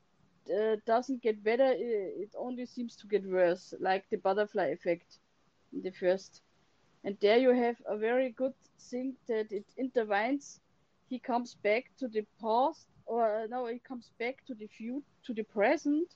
uh, 0.52 0.76
doesn't 0.86 1.22
get 1.22 1.44
better. 1.44 1.74
It 1.76 2.34
only 2.38 2.66
seems 2.66 2.96
to 2.98 3.08
get 3.08 3.24
worse, 3.26 3.74
like 3.80 4.10
the 4.10 4.18
butterfly 4.18 4.66
effect 4.66 5.20
in 5.72 5.82
the 5.82 5.92
first. 5.92 6.42
And 7.04 7.18
there 7.20 7.38
you 7.38 7.50
have 7.54 7.82
a 7.86 7.96
very 7.98 8.30
good 8.30 8.54
thing 8.80 9.16
that 9.28 9.52
it 9.52 9.66
intervenes. 9.78 10.60
He 11.08 11.18
comes 11.20 11.54
back 11.54 11.92
to 11.98 12.08
the 12.08 12.26
past 12.40 12.88
or 13.06 13.42
uh, 13.42 13.46
no, 13.48 13.66
he 13.66 13.78
comes 13.80 14.10
back 14.18 14.44
to 14.46 14.54
the 14.54 14.66
future, 14.68 15.06
to 15.24 15.34
the 15.34 15.44
present, 15.44 16.14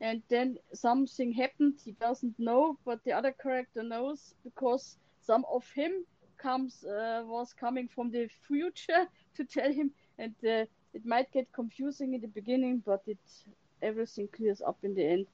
and 0.00 0.22
then 0.28 0.58
something 0.72 1.32
happened 1.32 1.80
he 1.84 1.92
doesn't 1.92 2.38
know, 2.38 2.78
but 2.84 3.04
the 3.04 3.12
other 3.12 3.32
character 3.32 3.82
knows 3.82 4.34
because 4.44 4.98
some 5.20 5.44
of 5.52 5.64
him 5.74 6.06
comes 6.40 6.84
uh, 6.84 7.22
was 7.26 7.52
coming 7.52 7.88
from 7.88 8.10
the 8.10 8.28
future 8.46 9.06
to 9.36 9.44
tell 9.44 9.72
him, 9.72 9.90
and 10.18 10.34
uh, 10.44 10.64
it 10.94 11.04
might 11.04 11.30
get 11.32 11.52
confusing 11.52 12.14
in 12.14 12.20
the 12.20 12.28
beginning, 12.28 12.82
but 12.84 13.02
it 13.06 13.18
everything 13.82 14.28
clears 14.28 14.60
up 14.62 14.78
in 14.82 14.94
the 14.94 15.06
end. 15.06 15.26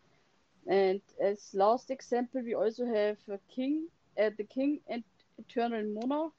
And 0.66 1.00
as 1.20 1.54
last 1.54 1.90
example, 1.90 2.42
we 2.42 2.54
also 2.54 2.86
have 2.86 3.18
a 3.28 3.38
King, 3.54 3.88
uh, 4.20 4.30
the 4.36 4.44
King 4.44 4.80
and 4.88 5.04
Eternal 5.38 5.84
Monarch. 5.94 6.32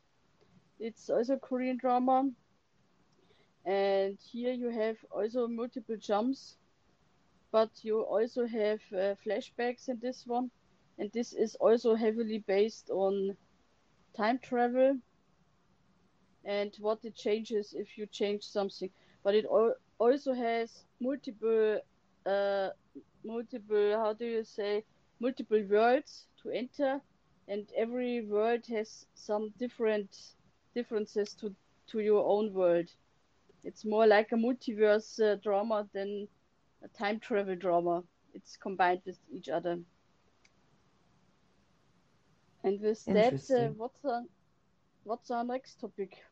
It's 0.79 1.09
also 1.09 1.37
Korean 1.37 1.77
drama 1.77 2.29
and 3.65 4.17
here 4.31 4.53
you 4.53 4.69
have 4.69 4.97
also 5.11 5.47
multiple 5.47 5.97
jumps 5.97 6.57
but 7.51 7.69
you 7.83 8.01
also 8.01 8.45
have 8.47 8.79
uh, 8.93 9.15
flashbacks 9.25 9.89
in 9.89 9.99
this 9.99 10.25
one 10.25 10.49
and 10.97 11.11
this 11.11 11.33
is 11.33 11.55
also 11.55 11.93
heavily 11.95 12.39
based 12.47 12.89
on 12.89 13.35
time 14.17 14.39
travel 14.39 14.99
and 16.45 16.75
what 16.79 17.03
it 17.05 17.15
changes 17.15 17.73
if 17.73 17.97
you 17.97 18.05
change 18.07 18.43
something 18.43 18.89
but 19.23 19.35
it 19.35 19.45
al- 19.45 19.75
also 19.99 20.33
has 20.33 20.85
multiple 20.99 21.79
uh, 22.25 22.69
multiple 23.23 23.91
how 23.97 24.13
do 24.13 24.25
you 24.25 24.43
say 24.43 24.83
multiple 25.19 25.63
worlds 25.69 26.27
to 26.41 26.49
enter 26.51 27.01
and 27.47 27.69
every 27.77 28.21
world 28.25 28.65
has 28.67 29.05
some 29.15 29.53
different 29.59 30.15
differences 30.75 31.33
to 31.35 31.55
to 31.87 31.99
your 31.99 32.23
own 32.25 32.53
world 32.53 32.89
it's 33.63 33.85
more 33.85 34.07
like 34.07 34.31
a 34.31 34.35
multiverse 34.35 35.19
uh, 35.21 35.35
drama 35.35 35.87
than 35.93 36.27
a 36.83 36.87
time 36.89 37.19
travel 37.19 37.55
drama. 37.55 38.03
It's 38.33 38.57
combined 38.57 39.01
with 39.05 39.19
each 39.31 39.49
other. 39.49 39.79
And 42.63 42.79
with 42.81 43.07
that, 43.11 43.37
uh, 43.49 43.69
what's 43.75 44.03
our, 44.05 44.25
what's 45.03 45.29
our 45.31 45.43
next 45.43 45.79
topic? 45.79 46.23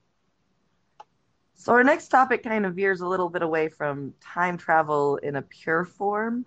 So 1.55 1.74
our 1.74 1.84
next 1.84 2.10
topic 2.10 2.44
kind 2.44 2.65
of 2.65 2.75
veers 2.75 3.01
a 3.01 3.08
little 3.08 3.29
bit 3.29 3.41
away 3.41 3.70
from 3.70 4.13
time 4.20 4.58
travel 4.58 5.17
in 5.17 5.36
a 5.36 5.41
pure 5.41 5.84
form, 5.86 6.46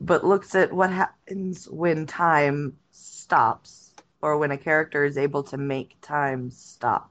but 0.00 0.24
looks 0.24 0.54
at 0.54 0.72
what 0.72 0.90
happens 0.90 1.68
when 1.68 2.06
time 2.06 2.76
stops 2.90 3.94
or 4.20 4.36
when 4.38 4.50
a 4.50 4.56
character 4.58 5.04
is 5.04 5.16
able 5.16 5.42
to 5.44 5.56
make 5.56 5.96
time 6.00 6.50
stop. 6.50 7.10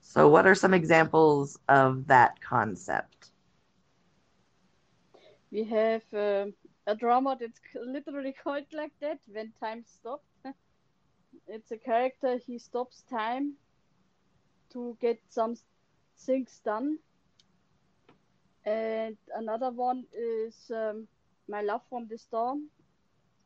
So, 0.00 0.28
what 0.28 0.46
are 0.46 0.54
some 0.54 0.74
examples 0.74 1.58
of 1.68 2.06
that 2.08 2.40
concept? 2.40 3.30
We 5.50 5.64
have 5.64 6.12
uh, 6.12 6.46
a 6.86 6.94
drama 6.94 7.36
that's 7.38 7.60
literally 7.74 8.32
called 8.42 8.66
like 8.72 8.92
that 9.00 9.18
when 9.26 9.52
time 9.60 9.84
stops. 9.86 10.28
it's 11.48 11.70
a 11.70 11.76
character, 11.78 12.38
he 12.46 12.58
stops 12.58 13.02
time 13.10 13.54
to 14.72 14.96
get 15.00 15.20
some 15.28 15.54
things 16.18 16.60
done. 16.64 16.98
And 18.64 19.16
another 19.34 19.70
one 19.70 20.04
is 20.12 20.70
um, 20.70 21.08
My 21.48 21.62
Love 21.62 21.82
from 21.88 22.06
the 22.08 22.18
Star, 22.18 22.56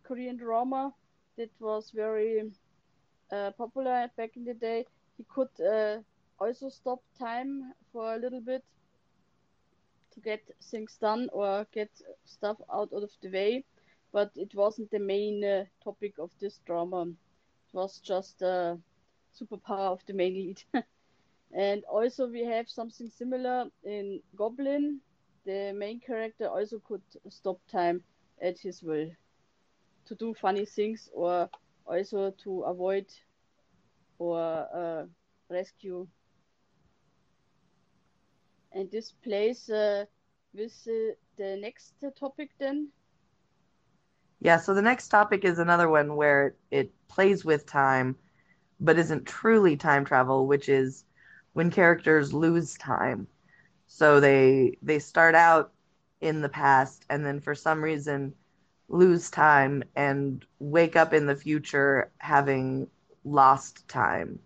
Korean 0.03 0.37
drama 0.37 0.93
that 1.37 1.51
was 1.61 1.91
very 1.91 2.43
uh, 3.33 3.51
popular 3.53 4.11
back 4.17 4.37
in 4.37 4.45
the 4.45 4.55
day. 4.55 4.87
He 5.17 5.25
could 5.29 5.49
uh, 5.61 5.99
also 6.39 6.69
stop 6.69 7.01
time 7.19 7.73
for 7.93 8.15
a 8.15 8.19
little 8.19 8.41
bit 8.41 8.63
to 10.17 10.23
get 10.23 10.43
things 10.73 10.99
done 10.99 11.31
or 11.33 11.67
get 11.73 11.91
stuff 12.25 12.59
out 12.73 12.93
of 12.93 13.11
the 13.23 13.31
way, 13.31 13.65
but 14.13 14.33
it 14.37 14.55
wasn't 14.57 14.91
the 14.91 15.01
main 15.01 15.45
uh, 15.45 15.65
topic 15.85 16.15
of 16.19 16.33
this 16.41 16.61
drama. 16.67 17.03
It 17.09 17.75
was 17.75 18.01
just 18.01 18.43
uh, 18.43 18.77
superpower 19.35 19.93
of 19.93 20.05
the 20.07 20.15
main 20.15 20.35
lead. 20.35 20.63
and 21.53 21.85
also 21.85 22.29
we 22.29 22.45
have 22.45 22.69
something 22.69 23.09
similar 23.11 23.67
in 23.85 24.23
Goblin. 24.37 25.01
The 25.45 25.73
main 25.75 26.01
character 26.01 26.49
also 26.49 26.81
could 26.81 27.03
stop 27.31 27.61
time 27.71 28.05
at 28.43 28.59
his 28.61 28.83
will 28.83 29.11
to 30.07 30.15
do 30.17 30.35
funny 30.35 30.67
things 30.67 31.09
or 31.15 31.51
also 31.87 32.31
to 32.45 32.63
avoid 32.63 33.07
or 34.19 34.39
uh, 34.75 35.07
rescue. 35.51 36.09
And 38.77 38.93
this 38.93 39.13
plays 39.13 39.71
uh, 39.71 40.07
with 40.55 40.89
uh, 40.89 41.17
the 41.37 41.57
next 41.61 42.05
topic 42.21 42.53
then. 42.61 42.93
Yeah, 44.41 44.57
so 44.59 44.75
the 44.75 44.83
next 44.83 45.09
topic 45.09 45.45
is 45.45 45.59
another 45.59 45.89
one 45.89 46.17
where 46.17 46.57
it 46.71 46.93
plays 47.09 47.45
with 47.45 47.67
time, 47.67 48.17
but 48.81 48.99
isn't 48.99 49.27
truly 49.27 49.77
time 49.77 50.05
travel, 50.05 50.47
which 50.47 50.69
is 50.69 51.05
when 51.53 51.71
characters 51.71 52.33
lose 52.33 52.75
time. 52.77 53.29
So 53.87 54.21
they 54.21 54.77
they 54.83 54.99
start 54.99 55.35
out 55.35 55.73
in 56.21 56.41
the 56.43 56.49
past 56.49 57.05
and 57.11 57.25
then 57.27 57.41
for 57.41 57.55
some 57.55 57.83
reason 57.83 58.35
lose 58.89 59.31
time 59.31 59.83
and 59.97 60.45
wake 60.59 60.97
up 60.97 61.13
in 61.13 61.27
the 61.27 61.37
future 61.37 62.13
having 62.19 62.89
lost 63.25 63.89
time. 63.89 64.41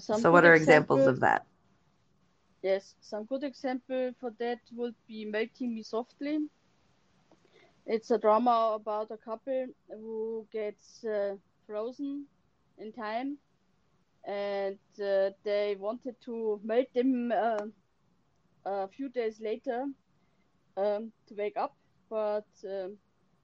Some 0.00 0.20
so 0.22 0.32
what 0.32 0.44
are 0.44 0.54
examples 0.54 1.06
examples- 1.06 1.06
of 1.06 1.20
that? 1.20 1.46
Yes, 2.62 2.96
some 3.00 3.24
good 3.26 3.44
example 3.44 4.12
for 4.20 4.30
that 4.38 4.60
would 4.72 4.94
be 5.06 5.24
Melting 5.24 5.74
Me 5.74 5.82
Softly. 5.82 6.48
It's 7.86 8.10
a 8.10 8.18
drama 8.18 8.72
about 8.74 9.10
a 9.10 9.16
couple 9.18 9.66
who 9.88 10.46
gets 10.52 11.04
uh, 11.04 11.36
frozen 11.66 12.28
in 12.78 12.92
time, 12.92 13.38
and 14.26 14.78
uh, 15.02 15.30
they 15.44 15.76
wanted 15.78 16.16
to 16.24 16.60
melt 16.64 16.92
them 16.94 17.32
uh, 17.32 17.66
a 18.64 18.88
few 18.88 19.08
days 19.08 19.40
later 19.40 19.86
um, 20.76 21.12
to 21.28 21.34
wake 21.36 21.56
up, 21.56 21.76
but 22.10 22.46
um, 22.64 22.98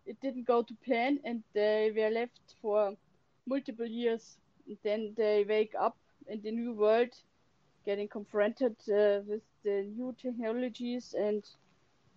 it 0.07 0.21
didn't 0.21 0.47
go 0.47 0.63
to 0.63 0.75
plan, 0.85 1.19
and 1.25 1.43
they 1.55 1.93
were 1.97 2.11
left 2.11 2.55
for 2.61 2.97
multiple 3.47 3.87
years. 3.87 4.39
And 4.67 4.79
then 4.85 5.15
they 5.17 5.45
wake 5.49 5.75
up 5.79 5.97
in 6.29 6.41
the 6.43 6.51
new 6.51 6.73
world 6.73 7.13
getting 7.85 8.09
confronted 8.09 8.77
uh, 8.89 9.21
with 9.27 9.43
the 9.63 9.83
new 9.97 10.15
technologies 10.21 11.15
and 11.17 11.45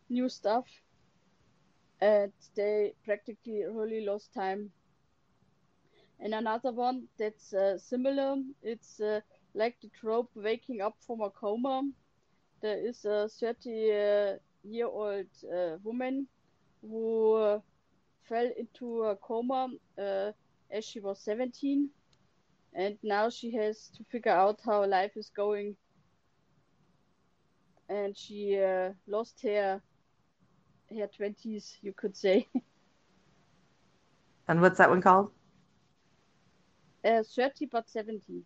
new 0.10 0.28
stuff. 0.28 0.66
And 2.02 2.34
they 2.56 2.94
practically 3.06 3.64
really 3.66 4.06
lost 4.06 4.34
time. 4.34 4.72
And 6.20 6.34
another 6.34 6.72
one 6.72 7.08
that's 7.18 7.54
uh, 7.54 7.78
similar, 7.78 8.38
it's 8.64 9.00
uh, 9.00 9.22
like 9.54 9.80
the 9.82 9.90
trope 9.90 10.32
waking 10.36 10.82
up 10.82 10.96
from 11.06 11.22
a 11.22 11.30
coma. 11.30 11.84
There 12.62 12.78
is 12.78 13.06
a 13.06 13.30
30 13.30 13.92
uh, 13.92 14.36
year 14.64 14.88
old 14.88 15.28
uh, 15.44 15.78
woman 15.84 16.28
who 16.82 17.34
uh, 17.34 17.60
fell 18.28 18.50
into 18.58 19.04
a 19.04 19.16
coma 19.16 19.70
as 19.98 20.86
she 20.86 21.00
was 21.00 21.20
17 21.22 21.90
and 22.74 22.98
now 23.04 23.30
she 23.30 23.52
has 23.56 23.90
to 23.90 24.04
figure 24.06 24.32
out 24.32 24.60
how 24.66 24.86
life 24.86 25.12
is 25.16 25.30
going 25.30 25.76
and 27.90 28.16
she 28.18 28.58
uh, 28.60 28.92
lost 29.08 29.42
her 29.44 29.82
her 30.90 31.08
20s 31.08 31.78
you 31.82 31.94
could 31.94 32.16
say 32.16 32.48
And 34.48 34.62
what's 34.62 34.78
that 34.78 34.90
one 34.90 35.02
called? 35.02 35.32
uh, 37.04 37.24
30 37.24 37.66
but 37.66 37.90
17 37.90 38.46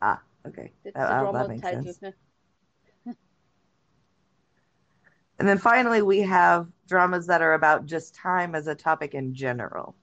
Ah, 0.00 0.22
okay. 0.46 0.72
that's 0.84 0.94
That, 0.94 1.08
the 1.08 1.16
oh, 1.20 1.32
that 1.32 1.48
makes 1.48 1.68
title 1.68 1.94
sense. 1.94 1.94
And 5.38 5.48
then 5.48 5.58
finally, 5.58 6.02
we 6.02 6.20
have 6.20 6.68
dramas 6.86 7.26
that 7.26 7.42
are 7.42 7.54
about 7.54 7.86
just 7.86 8.14
time 8.14 8.54
as 8.54 8.66
a 8.66 8.74
topic 8.74 9.14
in 9.14 9.34
general. 9.34 9.94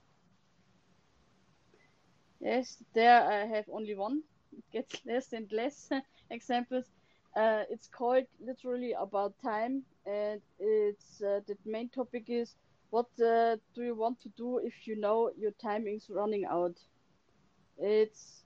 Yes 2.50 2.82
there 2.94 3.22
i 3.30 3.46
have 3.46 3.66
only 3.70 3.96
one. 3.96 4.24
It 4.54 4.64
gets 4.72 5.02
less 5.06 5.34
and 5.34 5.52
less 5.52 5.90
examples. 6.30 6.86
Uh, 7.36 7.64
it's 7.70 7.90
called 7.90 8.26
literally 8.40 8.94
about 8.94 9.34
time 9.44 9.84
and 10.06 10.42
it's 10.60 11.22
uh, 11.22 11.42
the 11.48 11.58
main 11.66 11.90
topic 11.90 12.26
is 12.30 12.56
what 12.92 13.08
uh, 13.22 13.58
do 13.76 13.84
you 13.84 13.96
want 13.96 14.22
to 14.22 14.30
do 14.38 14.60
if 14.64 14.88
you 14.88 14.96
know 14.96 15.32
your 15.38 15.52
time 15.62 15.88
is 15.88 16.10
running 16.10 16.46
out? 16.46 16.78
It's 17.78 18.46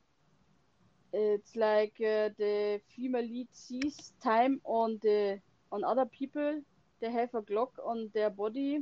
it's 1.13 1.55
like 1.55 1.95
uh, 2.01 2.29
the 2.37 2.81
female 2.95 3.23
lead 3.23 3.47
sees 3.51 4.13
time 4.23 4.59
on 4.65 4.99
the 5.01 5.39
on 5.71 5.83
other 5.83 6.05
people. 6.05 6.61
They 7.01 7.11
have 7.11 7.33
a 7.33 7.41
clock 7.41 7.71
on 7.85 8.09
their 8.13 8.29
body 8.29 8.79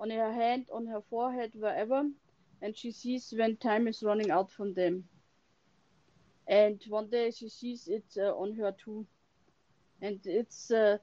on 0.00 0.10
her 0.10 0.32
hand 0.32 0.66
on 0.72 0.86
her 0.86 1.02
forehead 1.10 1.52
wherever 1.54 2.04
and 2.64 2.76
she 2.76 2.90
sees 2.90 3.34
when 3.36 3.56
time 3.58 3.88
is 3.88 4.02
running 4.02 4.32
out 4.32 4.50
from 4.50 4.74
them. 4.74 5.10
And 6.48 6.82
one 6.88 7.10
day 7.10 7.30
she 7.30 7.48
sees 7.48 7.88
it 7.88 8.16
uh, 8.18 8.34
on 8.36 8.54
her 8.56 8.72
too 8.72 9.06
and 10.00 10.20
it's 10.26 10.70
uh, 10.70 10.98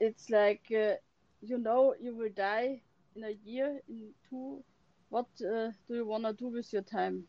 it's 0.00 0.30
like 0.30 0.64
uh, 0.72 0.94
you 1.40 1.58
know 1.58 1.94
you 2.00 2.16
will 2.16 2.30
die 2.34 2.82
in 3.16 3.24
a 3.24 3.30
year 3.44 3.80
in 3.88 4.14
two. 4.28 4.64
What 5.10 5.28
uh, 5.42 5.70
do 5.88 5.94
you 5.96 6.06
want 6.06 6.24
to 6.24 6.32
do 6.34 6.48
with 6.48 6.72
your 6.72 6.82
time? 6.82 7.26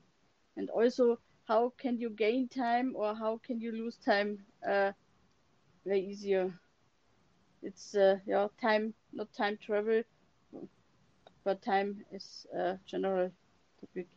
And 0.57 0.69
also 0.69 1.19
how 1.47 1.73
can 1.77 1.99
you 1.99 2.09
gain 2.11 2.49
time 2.49 2.93
or 2.95 3.15
how 3.15 3.39
can 3.45 3.59
you 3.61 3.71
lose 3.71 3.97
time 3.97 4.45
uh, 4.67 4.93
way 5.85 5.99
easier? 5.99 6.53
It's 7.63 7.95
uh, 7.95 8.19
yeah 8.27 8.49
time 8.61 8.93
not 9.11 9.33
time 9.33 9.57
travel 9.57 10.03
but 11.43 11.61
time 11.61 12.05
is 12.11 12.45
a 12.53 12.79
general 12.85 13.31
topic 13.79 14.07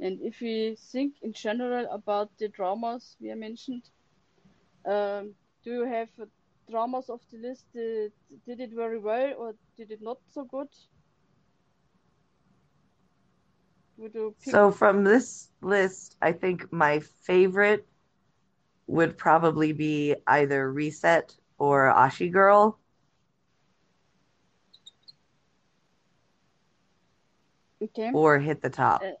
and 0.00 0.20
if 0.22 0.40
we 0.40 0.76
think 0.92 1.14
in 1.22 1.32
general 1.32 1.86
about 1.90 2.30
the 2.38 2.48
dramas 2.48 3.16
we 3.20 3.32
mentioned 3.34 3.90
um, 4.86 5.34
do 5.64 5.70
you 5.72 5.84
have 5.84 6.08
uh, 6.20 6.26
dramas 6.68 7.08
of 7.08 7.20
the 7.30 7.38
list 7.38 7.66
that 7.74 8.12
did 8.46 8.60
it 8.60 8.70
very 8.74 8.98
well 8.98 9.32
or 9.38 9.54
did 9.76 9.90
it 9.90 10.00
not 10.02 10.18
so 10.28 10.44
good 10.44 10.68
So 14.38 14.70
from 14.70 15.04
this 15.04 15.50
list, 15.62 16.16
I 16.20 16.32
think 16.32 16.72
my 16.72 17.00
favorite 17.00 17.86
would 18.86 19.16
probably 19.18 19.72
be 19.72 20.14
either 20.26 20.70
Reset 20.72 21.36
or 21.58 21.92
Ashi 21.92 22.30
Girl. 22.30 22.78
Okay 27.84 28.12
or 28.12 28.38
hit 28.40 28.60
the 28.62 28.70
top. 28.70 29.06
Uh, 29.06 29.12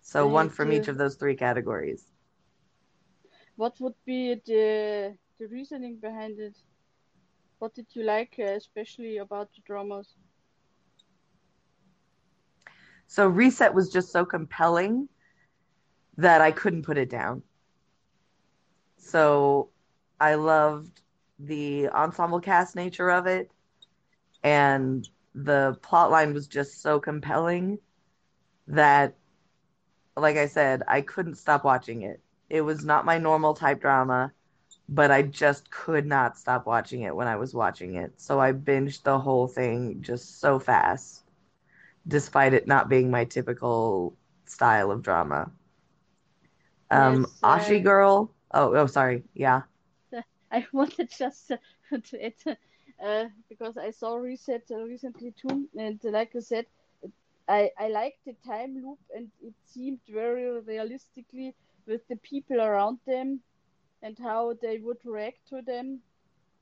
So 0.00 0.26
one 0.28 0.50
from 0.50 0.72
each 0.72 0.88
of 0.88 0.98
those 0.98 1.16
three 1.16 1.36
categories. 1.36 2.12
what 3.56 3.78
would 3.80 3.94
be 4.04 4.34
the 4.46 5.16
the 5.38 5.46
reasoning 5.48 5.98
behind 5.98 6.38
it 6.38 6.56
what 7.58 7.74
did 7.74 7.86
you 7.94 8.02
like 8.02 8.34
uh, 8.38 8.42
especially 8.62 9.16
about 9.18 9.50
the 9.54 9.62
dramas 9.64 10.16
So 13.06 13.28
Reset 13.28 13.74
was 13.74 13.90
just 13.92 14.10
so 14.12 14.24
compelling 14.24 15.08
that 16.16 16.40
I 16.40 16.50
couldn't 16.52 16.82
put 16.82 16.98
it 16.98 17.08
down. 17.10 17.42
So 18.96 19.70
I 20.20 20.34
loved 20.34 21.02
the 21.38 21.88
ensemble 21.90 22.40
cast 22.40 22.76
nature 22.76 23.10
of 23.10 23.26
it 23.26 23.50
and 24.42 25.08
the 25.34 25.78
plot 25.82 26.10
line 26.10 26.34
was 26.34 26.46
just 26.46 26.80
so 26.82 27.00
compelling 27.00 27.78
that 28.68 29.16
like 30.16 30.36
I 30.36 30.46
said, 30.46 30.82
I 30.88 31.00
couldn't 31.02 31.36
stop 31.36 31.64
watching 31.64 32.02
it. 32.02 32.20
It 32.48 32.62
was 32.62 32.84
not 32.84 33.04
my 33.04 33.18
normal 33.18 33.54
type 33.54 33.80
drama, 33.80 34.32
but 34.88 35.10
I 35.10 35.22
just 35.22 35.70
could 35.70 36.06
not 36.06 36.36
stop 36.38 36.66
watching 36.66 37.02
it 37.02 37.14
when 37.16 37.28
I 37.28 37.36
was 37.36 37.54
watching 37.54 37.94
it. 37.96 38.20
So 38.20 38.40
I 38.40 38.52
binged 38.52 39.02
the 39.02 39.18
whole 39.18 39.48
thing 39.48 40.02
just 40.02 40.40
so 40.40 40.58
fast, 40.58 41.24
despite 42.06 42.54
it 42.54 42.66
not 42.66 42.88
being 42.88 43.10
my 43.10 43.24
typical 43.24 44.14
style 44.46 44.90
of 44.90 45.02
drama. 45.02 45.50
Um, 46.90 47.26
Yes, 47.26 47.44
uh, 47.46 47.74
Ashi 47.76 47.82
Girl. 47.82 48.30
Oh, 48.52 48.74
oh, 48.74 48.86
sorry. 48.86 49.24
Yeah. 49.34 49.62
I 50.50 50.66
wanted 50.72 51.10
just 51.10 51.48
to 51.48 51.58
add 51.92 52.58
uh, 53.02 53.26
because 53.48 53.76
I 53.76 53.90
saw 53.90 54.14
Reset 54.16 54.62
uh, 54.70 54.82
recently 54.82 55.32
too, 55.32 55.68
and 55.78 56.00
like 56.04 56.32
I 56.36 56.40
said, 56.40 56.66
I 57.48 57.70
I 57.78 57.88
liked 57.88 58.24
the 58.26 58.34
time 58.46 58.74
loop, 58.82 59.00
and 59.14 59.30
it 59.40 59.54
seemed 59.64 60.00
very 60.08 60.46
realistically 60.60 61.56
with 61.86 62.06
the 62.08 62.16
people 62.16 62.60
around 62.60 63.00
them, 63.06 63.42
and 64.02 64.18
how 64.18 64.54
they 64.60 64.78
would 64.78 65.04
react 65.04 65.46
to 65.48 65.62
them, 65.62 66.02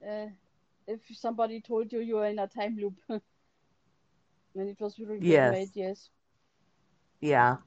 uh, 0.07 0.29
if 0.87 1.01
somebody 1.13 1.61
told 1.61 1.93
you 1.93 2.01
you 2.01 2.19
are 2.19 2.27
in 2.27 2.39
a 2.39 2.49
time 2.49 2.77
loop. 2.77 2.99
And 4.55 4.69
it 4.69 4.81
was 4.81 4.99
really 4.99 5.39
Yes. 5.41 5.73
made, 5.73 5.77
yes. 5.77 6.11
Yeah. 7.21 7.59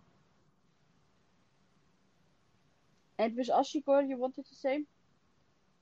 And 3.18 3.36
with 3.36 3.48
Ashi 3.50 3.84
Girl, 3.84 4.04
you 4.04 4.18
wanted 4.18 4.46
to 4.48 4.56
say? 4.56 4.86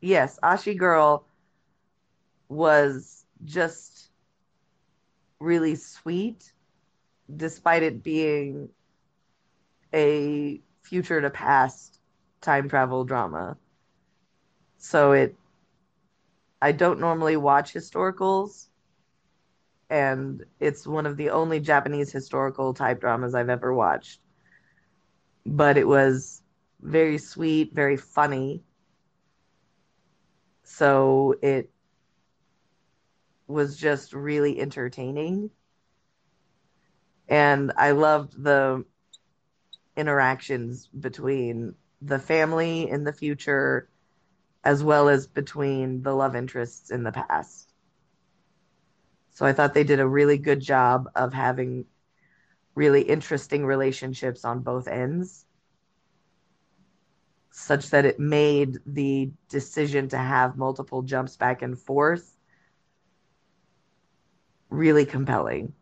Yes, 0.01 0.39
Ashi 0.43 0.77
Girl 0.77 1.25
was 2.51 3.25
just 3.45 4.11
really 5.39 5.75
sweet, 5.75 6.53
despite 7.35 7.83
it 7.83 8.03
being 8.03 8.69
a 9.93 10.61
future 10.81 11.21
to 11.21 11.29
past 11.29 11.99
time 12.41 12.67
travel 12.69 13.03
drama. 13.05 13.57
So 14.77 15.11
it, 15.13 15.35
I 16.61 16.71
don't 16.71 16.99
normally 16.99 17.35
watch 17.37 17.73
historicals, 17.73 18.69
and 19.89 20.45
it's 20.59 20.87
one 20.87 21.05
of 21.05 21.17
the 21.17 21.29
only 21.29 21.59
Japanese 21.59 22.11
historical 22.11 22.73
type 22.73 22.99
dramas 23.01 23.35
I've 23.35 23.49
ever 23.49 23.73
watched. 23.73 24.21
But 25.45 25.77
it 25.77 25.87
was 25.87 26.43
very 26.81 27.17
sweet, 27.17 27.73
very 27.73 27.97
funny. 27.97 28.63
So 30.63 31.35
it 31.41 31.69
was 33.51 33.77
just 33.77 34.13
really 34.13 34.59
entertaining. 34.59 35.51
And 37.27 37.71
I 37.77 37.91
loved 37.91 38.41
the 38.41 38.85
interactions 39.95 40.87
between 40.87 41.75
the 42.01 42.19
family 42.19 42.89
in 42.89 43.03
the 43.03 43.13
future 43.13 43.89
as 44.63 44.83
well 44.83 45.09
as 45.09 45.27
between 45.27 46.01
the 46.03 46.13
love 46.13 46.35
interests 46.35 46.91
in 46.91 47.03
the 47.03 47.11
past. 47.11 47.73
So 49.31 49.45
I 49.45 49.53
thought 49.53 49.73
they 49.73 49.83
did 49.83 49.99
a 49.99 50.07
really 50.07 50.37
good 50.37 50.59
job 50.59 51.09
of 51.15 51.33
having 51.33 51.85
really 52.75 53.01
interesting 53.01 53.65
relationships 53.65 54.45
on 54.45 54.59
both 54.59 54.87
ends, 54.87 55.45
such 57.49 57.89
that 57.89 58.05
it 58.05 58.19
made 58.19 58.77
the 58.85 59.31
decision 59.49 60.07
to 60.09 60.17
have 60.17 60.57
multiple 60.57 61.01
jumps 61.01 61.37
back 61.37 61.61
and 61.61 61.77
forth 61.77 62.37
really 64.71 65.05
compelling. 65.05 65.73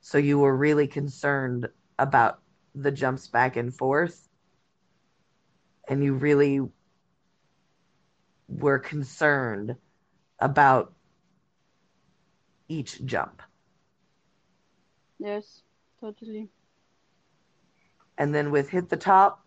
So 0.00 0.18
you 0.18 0.38
were 0.40 0.56
really 0.56 0.88
concerned 0.88 1.68
about 1.98 2.40
the 2.74 2.90
jumps 2.90 3.28
back 3.28 3.56
and 3.56 3.72
forth, 3.72 4.28
and 5.88 6.02
you 6.02 6.14
really 6.14 6.60
were 8.48 8.78
concerned 8.78 9.76
about 10.40 10.94
each 12.68 13.04
jump. 13.04 13.42
Yes, 15.18 15.62
totally. 16.00 16.48
And 18.16 18.34
then 18.34 18.50
with 18.50 18.70
Hit 18.70 18.88
the 18.88 18.96
Top, 18.96 19.44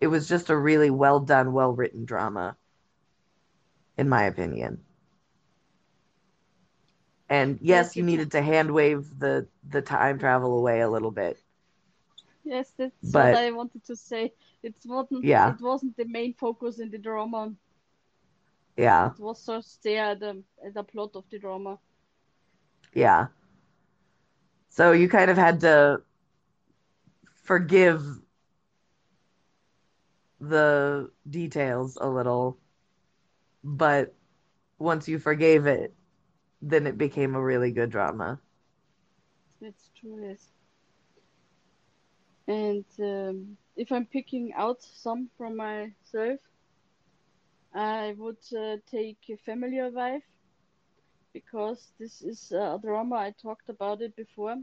it 0.00 0.08
was 0.08 0.28
just 0.28 0.50
a 0.50 0.56
really 0.56 0.90
well 0.90 1.20
done, 1.20 1.52
well 1.52 1.72
written 1.72 2.04
drama, 2.04 2.56
in 3.96 4.08
my 4.08 4.24
opinion. 4.24 4.80
And 7.28 7.58
yes, 7.60 7.86
Yes, 7.88 7.96
you 7.96 8.02
it- 8.02 8.06
needed 8.06 8.30
to 8.32 8.42
hand 8.42 8.70
wave 8.72 9.18
the 9.18 9.46
the 9.70 9.80
time 9.82 10.18
travel 10.18 10.58
away 10.58 10.80
a 10.80 10.88
little 10.88 11.10
bit. 11.10 11.42
Yes, 12.44 12.70
that's 12.76 13.10
But- 13.12 13.32
what 13.34 13.42
I 13.42 13.50
wanted 13.50 13.84
to 13.84 13.96
say. 13.96 14.32
It 14.62 14.74
wasn't 14.84 15.24
Yeah. 15.24 15.54
it 15.54 15.60
wasn't 15.60 15.96
the 15.96 16.04
main 16.04 16.34
focus 16.34 16.78
in 16.78 16.90
the 16.90 16.98
drama. 16.98 17.54
Yeah, 18.76 19.12
It 19.12 19.20
was 19.20 19.46
just 19.46 19.82
there 19.82 20.04
at 20.12 20.20
the 20.20 20.42
at 20.64 20.74
the 20.74 20.82
plot 20.82 21.14
of 21.16 21.24
the 21.30 21.38
drama. 21.38 21.78
yeah. 22.92 23.28
So 24.68 24.92
you 24.92 25.08
kind 25.08 25.30
of 25.30 25.36
had 25.36 25.60
to 25.60 26.02
forgive 27.44 28.02
the 30.40 31.10
details 31.28 31.96
a 32.00 32.08
little, 32.08 32.58
but 33.62 34.14
once 34.78 35.08
you 35.08 35.18
forgave 35.18 35.66
it, 35.66 35.94
then 36.70 36.86
it 36.86 36.98
became 36.98 37.34
a 37.34 37.42
really 37.42 37.72
good 37.72 37.90
drama. 37.90 38.40
That's 39.60 39.90
true, 39.94 40.20
yes. 40.22 40.52
And 42.48 42.84
um, 43.00 43.58
if 43.76 43.92
I'm 43.92 44.06
picking 44.06 44.52
out 44.54 44.82
some 44.82 45.30
from 45.36 45.56
myself, 45.56 46.40
I 47.74 48.14
would 48.18 48.38
uh, 48.56 48.78
take 48.86 49.18
Familiar 49.44 49.90
Wife 49.90 50.24
because 51.32 51.92
this 51.98 52.22
is 52.22 52.52
a 52.52 52.78
drama. 52.82 53.16
I 53.16 53.30
talked 53.32 53.68
about 53.68 54.00
it 54.02 54.16
before. 54.16 54.56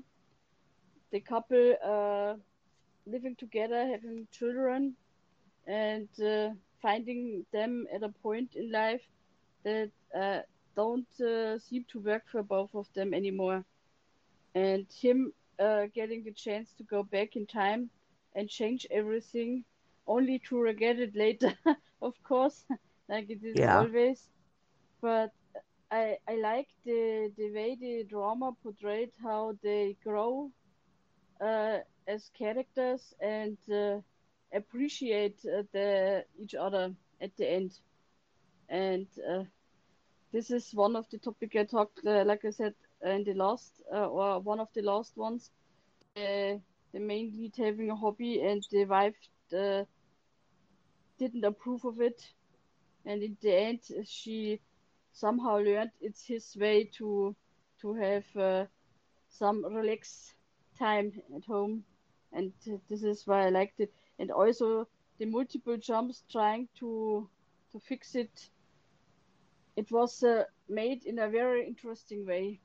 The 1.11 1.21
couple 1.21 1.75
uh, 1.83 2.37
living 3.05 3.35
together, 3.35 3.87
having 3.87 4.27
children, 4.31 4.97
and 5.67 6.09
uh, 6.21 6.55
finding 6.81 7.45
them 7.51 7.87
at 7.93 8.03
a 8.03 8.09
point 8.09 8.55
in 8.55 8.71
life 8.71 9.01
that 9.63 9.91
uh, 10.15 10.41
don't 10.75 11.07
uh, 11.21 11.57
seem 11.59 11.85
to 11.91 11.99
work 11.99 12.23
for 12.31 12.43
both 12.43 12.73
of 12.75 12.87
them 12.93 13.13
anymore 13.13 13.65
and 14.55 14.87
him 15.01 15.33
uh, 15.59 15.85
getting 15.93 16.23
the 16.23 16.33
chance 16.33 16.73
to 16.73 16.83
go 16.83 17.03
back 17.03 17.35
in 17.35 17.45
time 17.47 17.89
and 18.35 18.49
change 18.49 18.85
everything, 18.91 19.63
only 20.07 20.39
to 20.39 20.57
regret 20.59 20.99
it 20.99 21.15
later, 21.15 21.53
of 22.01 22.13
course, 22.23 22.65
like 23.09 23.29
it 23.29 23.43
is 23.43 23.63
Yeah. 23.63 23.69
always. 23.69 24.29
But 25.01 25.31
I 25.91 26.17
I 26.27 26.35
like 26.35 26.67
the 26.85 27.31
the 27.37 27.51
way 27.53 27.75
the 27.79 28.03
drama 28.09 28.53
portrayed 28.63 29.11
how 29.21 29.57
they 29.63 29.97
grow 30.03 30.51
uh, 31.41 31.79
as 32.07 32.29
characters 32.37 33.13
and 33.21 33.57
uh, 33.71 33.99
appreciate 34.53 35.39
uh, 35.45 35.63
the 35.73 36.25
each 36.37 36.55
other 36.55 36.95
at 37.21 37.35
the 37.37 37.49
end. 37.49 37.71
And 38.69 39.07
uh, 39.29 39.43
this 40.31 40.51
is 40.51 40.73
one 40.73 40.95
of 40.95 41.09
the 41.09 41.17
topic 41.17 41.55
I 41.55 41.63
talked, 41.65 42.05
uh, 42.05 42.23
like 42.25 42.45
I 42.45 42.51
said, 42.51 42.73
in 43.03 43.23
the 43.23 43.33
last 43.33 43.81
uh, 43.93 44.07
or 44.07 44.39
one 44.39 44.59
of 44.59 44.69
the 44.73 44.81
last 44.81 45.17
ones. 45.17 45.51
Uh, 46.15 46.57
the 46.93 46.99
main 46.99 47.31
lead 47.35 47.55
having 47.57 47.89
a 47.89 47.95
hobby 47.95 48.41
and 48.41 48.61
the 48.71 48.85
wife 48.85 49.15
uh, 49.53 49.83
didn't 51.17 51.43
approve 51.43 51.85
of 51.85 52.01
it, 52.01 52.33
and 53.05 53.23
in 53.23 53.37
the 53.41 53.53
end 53.53 53.79
she 54.05 54.59
somehow 55.11 55.57
learned 55.57 55.91
it's 56.01 56.25
his 56.27 56.55
way 56.57 56.83
to 56.85 57.35
to 57.81 57.93
have 57.93 58.25
uh, 58.35 58.65
some 59.29 59.63
relaxed 59.65 60.35
time 60.77 61.11
at 61.35 61.45
home, 61.45 61.83
and 62.33 62.53
this 62.89 63.03
is 63.03 63.25
why 63.27 63.45
I 63.45 63.49
liked 63.49 63.79
it. 63.79 63.93
And 64.19 64.31
also 64.31 64.87
the 65.17 65.25
multiple 65.25 65.77
jumps 65.77 66.23
trying 66.29 66.69
to 66.79 67.29
to 67.71 67.79
fix 67.79 68.15
it. 68.15 68.49
It 69.75 69.91
was 69.91 70.23
uh, 70.23 70.45
made 70.67 71.05
in 71.05 71.19
a 71.19 71.29
very 71.29 71.65
interesting 71.67 72.25
way. 72.25 72.61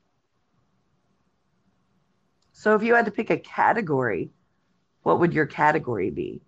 So 2.51 2.75
if 2.75 2.83
you 2.83 2.95
had 2.95 3.05
to 3.05 3.11
pick 3.11 3.29
a 3.29 3.37
category, 3.37 4.31
what 5.03 5.19
would 5.19 5.33
your 5.33 5.45
category 5.45 6.09
be? 6.09 6.41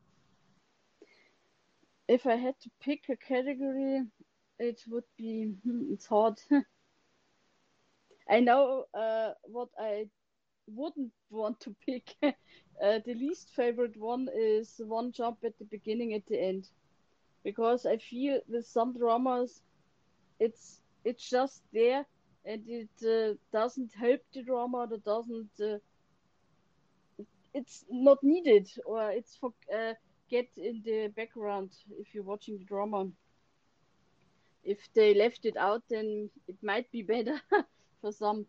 If 2.07 2.25
I 2.25 2.35
had 2.35 2.59
to 2.61 2.69
pick 2.79 3.09
a 3.09 3.15
category, 3.15 4.07
it 4.59 4.81
would 4.87 5.05
be 5.17 5.55
hmm, 5.63 5.91
it's 5.91 6.07
hard. 6.07 6.41
I 8.29 8.39
know 8.39 8.85
uh, 8.93 9.33
what 9.43 9.69
I 9.77 10.09
wouldn't 10.67 11.13
want 11.29 11.59
to 11.61 11.75
pick. 11.85 12.15
uh, 12.23 12.99
the 13.05 13.13
least 13.13 13.49
favorite 13.51 13.97
one 13.97 14.27
is 14.33 14.79
one 14.83 15.11
jump 15.11 15.39
at 15.43 15.57
the 15.57 15.65
beginning 15.65 16.13
at 16.13 16.25
the 16.27 16.39
end, 16.41 16.69
because 17.43 17.85
I 17.85 17.97
feel 17.97 18.41
with 18.47 18.65
some 18.65 18.97
dramas, 18.97 19.61
it's 20.39 20.81
it's 21.05 21.29
just 21.29 21.63
there 21.73 22.05
and 22.45 22.61
it 22.67 22.89
uh, 23.05 23.35
doesn't 23.51 23.91
help 23.93 24.21
the 24.33 24.43
drama. 24.43 24.87
That 24.87 25.03
doesn't. 25.03 25.49
Uh, 25.61 25.77
it's 27.53 27.83
not 27.89 28.23
needed 28.23 28.69
or 28.85 29.11
it's 29.11 29.35
for 29.35 29.51
uh, 29.75 29.93
get 30.29 30.49
in 30.57 30.81
the 30.85 31.07
background 31.15 31.71
if 31.99 32.13
you're 32.13 32.23
watching 32.23 32.57
the 32.57 32.63
drama. 32.65 33.07
If 34.63 34.79
they 34.93 35.13
left 35.13 35.45
it 35.45 35.57
out, 35.57 35.83
then 35.89 36.29
it 36.47 36.57
might 36.61 36.91
be 36.91 37.01
better 37.15 37.41
for 38.01 38.11
some. 38.11 38.45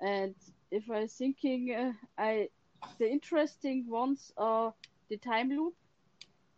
And 0.00 0.34
if 0.70 0.90
I'm 0.90 1.08
thinking, 1.08 1.74
uh, 1.74 1.92
I 2.18 2.48
the 2.98 3.10
interesting 3.10 3.88
ones 3.88 4.32
are 4.36 4.74
the 5.08 5.16
time 5.16 5.48
loop, 5.50 5.74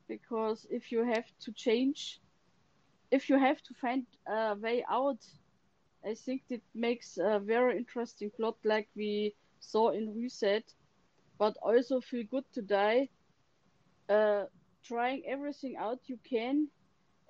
because 0.09 0.67
if 0.71 0.91
you 0.91 1.05
have 1.05 1.27
to 1.41 1.53
change, 1.53 2.21
if 3.11 3.29
you 3.29 3.39
have 3.39 3.63
to 3.63 3.75
find 3.75 4.07
a 4.27 4.57
way 4.57 4.85
out, 4.89 5.25
I 6.05 6.15
think 6.15 6.43
it 6.51 6.63
makes 6.75 7.19
a 7.19 7.39
very 7.41 7.77
interesting 7.77 8.31
plot, 8.31 8.57
like 8.65 8.89
we 8.97 9.35
saw 9.61 9.91
in 9.91 10.15
Reset. 10.15 10.75
But 11.39 11.57
also 11.63 12.01
feel 12.01 12.25
good 12.31 12.45
to 12.53 12.63
die, 12.63 13.11
uh, 14.09 14.45
trying 14.85 15.23
everything 15.27 15.77
out 15.77 16.01
you 16.09 16.19
can, 16.29 16.69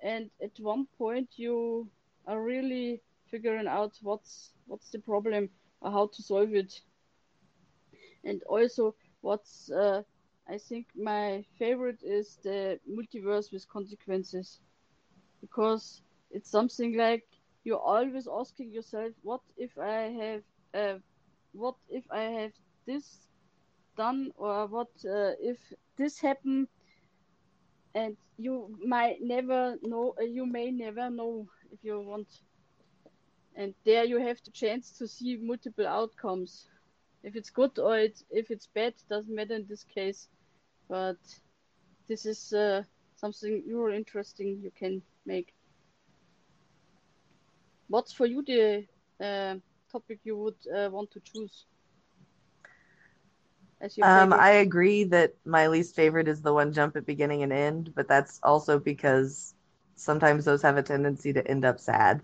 and 0.01 0.29
at 0.41 0.59
one 0.59 0.85
point 0.97 1.29
you 1.37 1.89
are 2.25 2.41
really 2.41 3.01
figuring 3.29 3.67
out 3.67 3.97
what's 4.01 4.53
what's 4.67 4.89
the 4.91 4.99
problem 4.99 5.49
or 5.81 5.91
how 5.91 6.07
to 6.07 6.21
solve 6.23 6.53
it. 6.53 6.81
And 8.23 8.43
also, 8.43 8.95
what's 9.21 9.69
uh, 9.71 10.03
I 10.47 10.57
think 10.57 10.87
my 10.95 11.43
favorite 11.57 12.03
is 12.03 12.37
the 12.43 12.79
multiverse 12.89 13.51
with 13.51 13.67
consequences, 13.69 14.59
because 15.41 16.01
it's 16.31 16.49
something 16.49 16.97
like 16.97 17.23
you're 17.63 17.79
always 17.79 18.27
asking 18.27 18.71
yourself, 18.71 19.13
what 19.23 19.41
if 19.57 19.77
I 19.77 20.13
have, 20.21 20.43
uh, 20.73 20.99
what 21.53 21.75
if 21.89 22.03
I 22.11 22.21
have 22.21 22.51
this 22.85 23.27
done, 23.97 24.31
or 24.37 24.67
what 24.67 24.89
uh, 25.05 25.31
if 25.39 25.57
this 25.97 26.19
happened, 26.19 26.67
and 27.95 28.15
you 28.37 28.77
might 28.85 29.17
never 29.21 29.77
know, 29.81 30.13
uh, 30.19 30.23
you 30.23 30.45
may 30.45 30.71
never 30.71 31.09
know 31.09 31.47
if 31.71 31.83
you 31.83 31.99
want. 31.99 32.27
And 33.55 33.73
there 33.85 34.05
you 34.05 34.19
have 34.19 34.37
the 34.45 34.51
chance 34.51 34.91
to 34.99 35.07
see 35.07 35.37
multiple 35.41 35.87
outcomes. 35.87 36.69
If 37.23 37.35
it's 37.35 37.49
good 37.49 37.79
or 37.79 37.97
it's, 37.97 38.23
if 38.29 38.51
it's 38.51 38.67
bad, 38.67 38.93
doesn't 39.09 39.33
matter 39.33 39.55
in 39.55 39.65
this 39.67 39.83
case. 39.83 40.27
But 40.87 41.17
this 42.07 42.25
is 42.25 42.53
uh, 42.53 42.83
something 43.15 43.63
really 43.67 43.97
interesting 43.97 44.59
you 44.61 44.71
can 44.77 45.01
make. 45.27 45.53
What's 47.87 48.13
for 48.13 48.25
you 48.25 48.43
the 48.43 48.87
uh, 49.19 49.59
topic 49.91 50.21
you 50.23 50.37
would 50.37 50.57
uh, 50.73 50.89
want 50.91 51.11
to 51.11 51.21
choose? 51.21 51.65
Um, 54.01 54.33
I 54.33 54.51
agree 54.51 55.03
that 55.05 55.35
my 55.45 55.67
least 55.67 55.95
favorite 55.95 56.27
is 56.27 56.41
the 56.41 56.53
one 56.53 56.71
jump 56.73 56.95
at 56.95 57.05
beginning 57.05 57.43
and 57.43 57.51
end, 57.53 57.93
but 57.95 58.07
that's 58.07 58.39
also 58.43 58.79
because 58.79 59.55
sometimes 59.95 60.45
those 60.45 60.61
have 60.63 60.77
a 60.77 60.83
tendency 60.83 61.33
to 61.33 61.47
end 61.47 61.65
up 61.65 61.79
sad. 61.79 62.21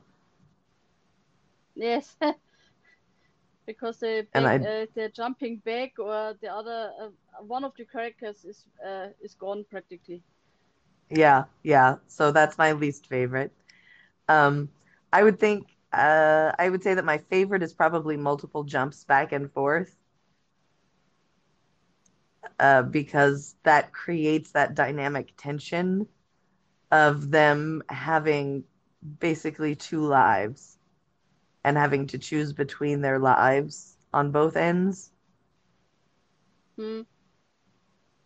Yes, 1.75 2.17
because 3.65 3.99
they 3.99 4.27
uh, 4.65 4.85
they're 4.95 5.09
jumping 5.09 5.57
back, 5.65 5.91
or 5.99 6.35
the 6.41 6.47
other 6.47 6.91
uh, 7.01 7.09
one 7.45 7.63
of 7.63 7.73
the 7.77 7.85
characters 7.85 8.43
is 8.45 8.67
uh, 8.85 9.09
is 9.21 9.35
gone 9.35 9.65
practically. 9.69 10.23
Yeah, 11.13 11.45
yeah. 11.63 11.97
So 12.07 12.31
that's 12.31 12.57
my 12.57 12.73
least 12.73 13.07
favorite. 13.07 13.53
Um, 14.27 14.69
I 15.11 15.23
would 15.23 15.39
think 15.39 15.67
uh, 15.93 16.51
I 16.59 16.69
would 16.69 16.83
say 16.83 16.95
that 16.95 17.05
my 17.05 17.17
favorite 17.19 17.63
is 17.63 17.73
probably 17.73 18.17
multiple 18.17 18.63
jumps 18.63 19.03
back 19.05 19.31
and 19.31 19.51
forth. 19.51 19.95
Uh, 22.59 22.83
because 22.83 23.55
that 23.63 23.91
creates 23.93 24.51
that 24.51 24.75
dynamic 24.75 25.33
tension 25.37 26.07
of 26.91 27.31
them 27.31 27.83
having 27.89 28.63
basically 29.19 29.75
two 29.75 30.01
lives 30.01 30.77
and 31.63 31.77
having 31.77 32.07
to 32.07 32.17
choose 32.19 32.53
between 32.53 33.01
their 33.01 33.19
lives 33.19 33.97
on 34.13 34.31
both 34.31 34.55
ends. 34.57 35.11
Hmm. 36.77 37.01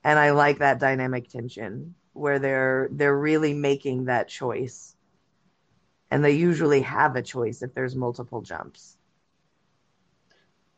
And 0.03 0.19
I 0.19 0.31
like 0.31 0.59
that 0.59 0.79
dynamic 0.79 1.29
tension 1.29 1.96
where 2.17 2.39
they're 2.39 2.89
they're 2.91 3.17
really 3.17 3.53
making 3.53 4.05
that 4.05 4.27
choice. 4.27 4.95
And 6.11 6.23
they 6.23 6.31
usually 6.31 6.81
have 6.81 7.15
a 7.15 7.21
choice 7.21 7.61
if 7.61 7.73
there's 7.73 7.95
multiple 7.95 8.41
jumps. 8.41 8.97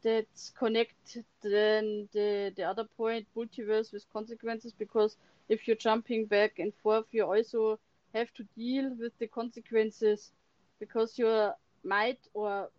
That's 0.03 0.49
connect 0.51 1.17
then 1.41 2.09
the 2.13 2.51
the 2.55 2.63
other 2.63 2.83
point 2.85 3.27
multiverse 3.35 3.91
with 3.93 4.09
consequences 4.09 4.73
because 4.73 5.17
if 5.49 5.67
you're 5.67 5.75
jumping 5.77 6.25
back 6.25 6.59
and 6.59 6.73
forth 6.75 7.05
you 7.11 7.23
also 7.25 7.79
have 8.13 8.33
to 8.33 8.43
deal 8.55 8.95
with 8.95 9.17
the 9.19 9.27
consequences 9.27 10.31
because 10.79 11.17
you're 11.17 11.55
might 11.83 12.27
or 12.33 12.71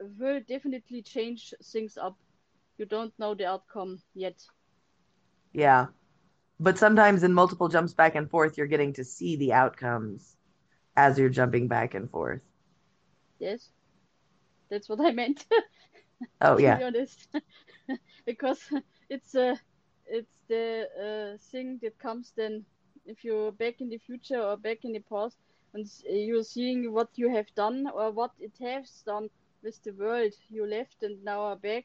will 0.00 0.40
definitely 0.40 1.02
change 1.02 1.54
things 1.62 1.96
up. 1.96 2.18
You 2.78 2.86
don't 2.86 3.18
know 3.18 3.34
the 3.34 3.46
outcome 3.46 4.02
yet. 4.14 4.48
Yeah. 5.52 5.88
But 6.60 6.78
sometimes 6.78 7.22
in 7.22 7.32
multiple 7.34 7.68
jumps 7.68 7.94
back 7.94 8.14
and 8.14 8.30
forth, 8.30 8.56
you're 8.56 8.66
getting 8.66 8.92
to 8.94 9.04
see 9.04 9.36
the 9.36 9.52
outcomes 9.52 10.36
as 10.96 11.18
you're 11.18 11.28
jumping 11.28 11.68
back 11.68 11.94
and 11.94 12.10
forth. 12.10 12.42
Yes. 13.38 13.72
That's 14.70 14.88
what 14.88 15.00
I 15.00 15.10
meant. 15.12 15.46
Oh 16.40 16.58
yeah. 16.58 16.78
be 16.78 16.82
honest. 16.82 17.28
because 18.26 18.60
it's 19.08 19.34
uh, 19.34 19.56
it's 20.06 20.34
the 20.48 20.88
uh, 20.98 21.38
thing 21.50 21.78
that 21.82 21.98
comes 21.98 22.32
then 22.36 22.64
if 23.04 23.24
you're 23.24 23.52
back 23.52 23.80
in 23.80 23.88
the 23.88 23.98
future 23.98 24.40
or 24.40 24.56
back 24.56 24.78
in 24.84 24.92
the 24.92 25.00
past 25.10 25.38
and 25.74 25.86
you're 26.08 26.42
seeing 26.44 26.92
what 26.92 27.08
you 27.16 27.28
have 27.30 27.46
done 27.54 27.86
or 27.94 28.10
what 28.12 28.32
it 28.38 28.56
has 28.60 29.02
done 29.06 29.28
with 29.62 29.80
the 29.84 29.92
world 29.92 30.32
you 30.48 30.66
left 30.66 31.02
and 31.02 31.22
now 31.24 31.40
are 31.42 31.56
back. 31.56 31.84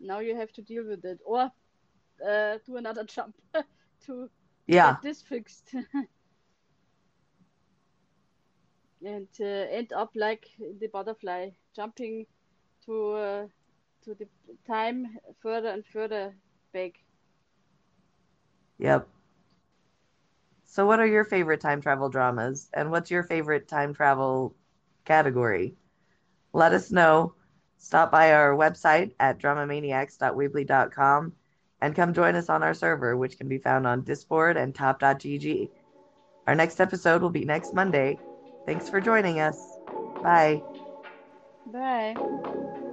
Now 0.00 0.18
you 0.20 0.36
have 0.36 0.52
to 0.52 0.62
deal 0.62 0.84
with 0.86 1.04
it 1.04 1.20
or 1.24 1.50
uh, 2.26 2.58
do 2.64 2.76
another 2.76 3.04
jump 3.04 3.34
to 4.06 4.30
yeah. 4.66 4.92
get 4.92 5.02
this 5.02 5.22
fixed. 5.22 5.74
and 9.04 9.28
uh, 9.40 9.44
end 9.44 9.92
up 9.92 10.10
like 10.14 10.46
the 10.80 10.86
butterfly, 10.88 11.50
jumping 11.74 12.26
to 12.84 13.12
uh, 13.12 13.46
to 14.04 14.14
the 14.14 14.26
time 14.66 15.06
further 15.40 15.68
and 15.68 15.84
further 15.86 16.34
back. 16.72 16.92
Yep. 18.78 19.08
So, 20.64 20.86
what 20.86 21.00
are 21.00 21.06
your 21.06 21.24
favorite 21.24 21.60
time 21.60 21.80
travel 21.80 22.08
dramas, 22.08 22.70
and 22.74 22.90
what's 22.90 23.10
your 23.10 23.22
favorite 23.22 23.68
time 23.68 23.94
travel 23.94 24.54
category? 25.04 25.74
Let 26.52 26.72
us 26.72 26.90
know. 26.90 27.34
Stop 27.78 28.10
by 28.10 28.32
our 28.32 28.54
website 28.54 29.12
at 29.20 29.38
dramamaniacs.weebly.com 29.38 31.32
and 31.80 31.94
come 31.94 32.12
join 32.12 32.34
us 32.34 32.48
on 32.48 32.62
our 32.62 32.74
server, 32.74 33.16
which 33.16 33.38
can 33.38 33.48
be 33.48 33.58
found 33.58 33.86
on 33.86 34.02
Discord 34.02 34.56
and 34.56 34.74
top.gg. 34.74 35.70
Our 36.46 36.54
next 36.54 36.80
episode 36.80 37.22
will 37.22 37.30
be 37.30 37.44
next 37.44 37.74
Monday. 37.74 38.18
Thanks 38.66 38.88
for 38.88 39.00
joining 39.00 39.40
us. 39.40 39.78
Bye. 40.22 40.62
Bye. 41.66 42.84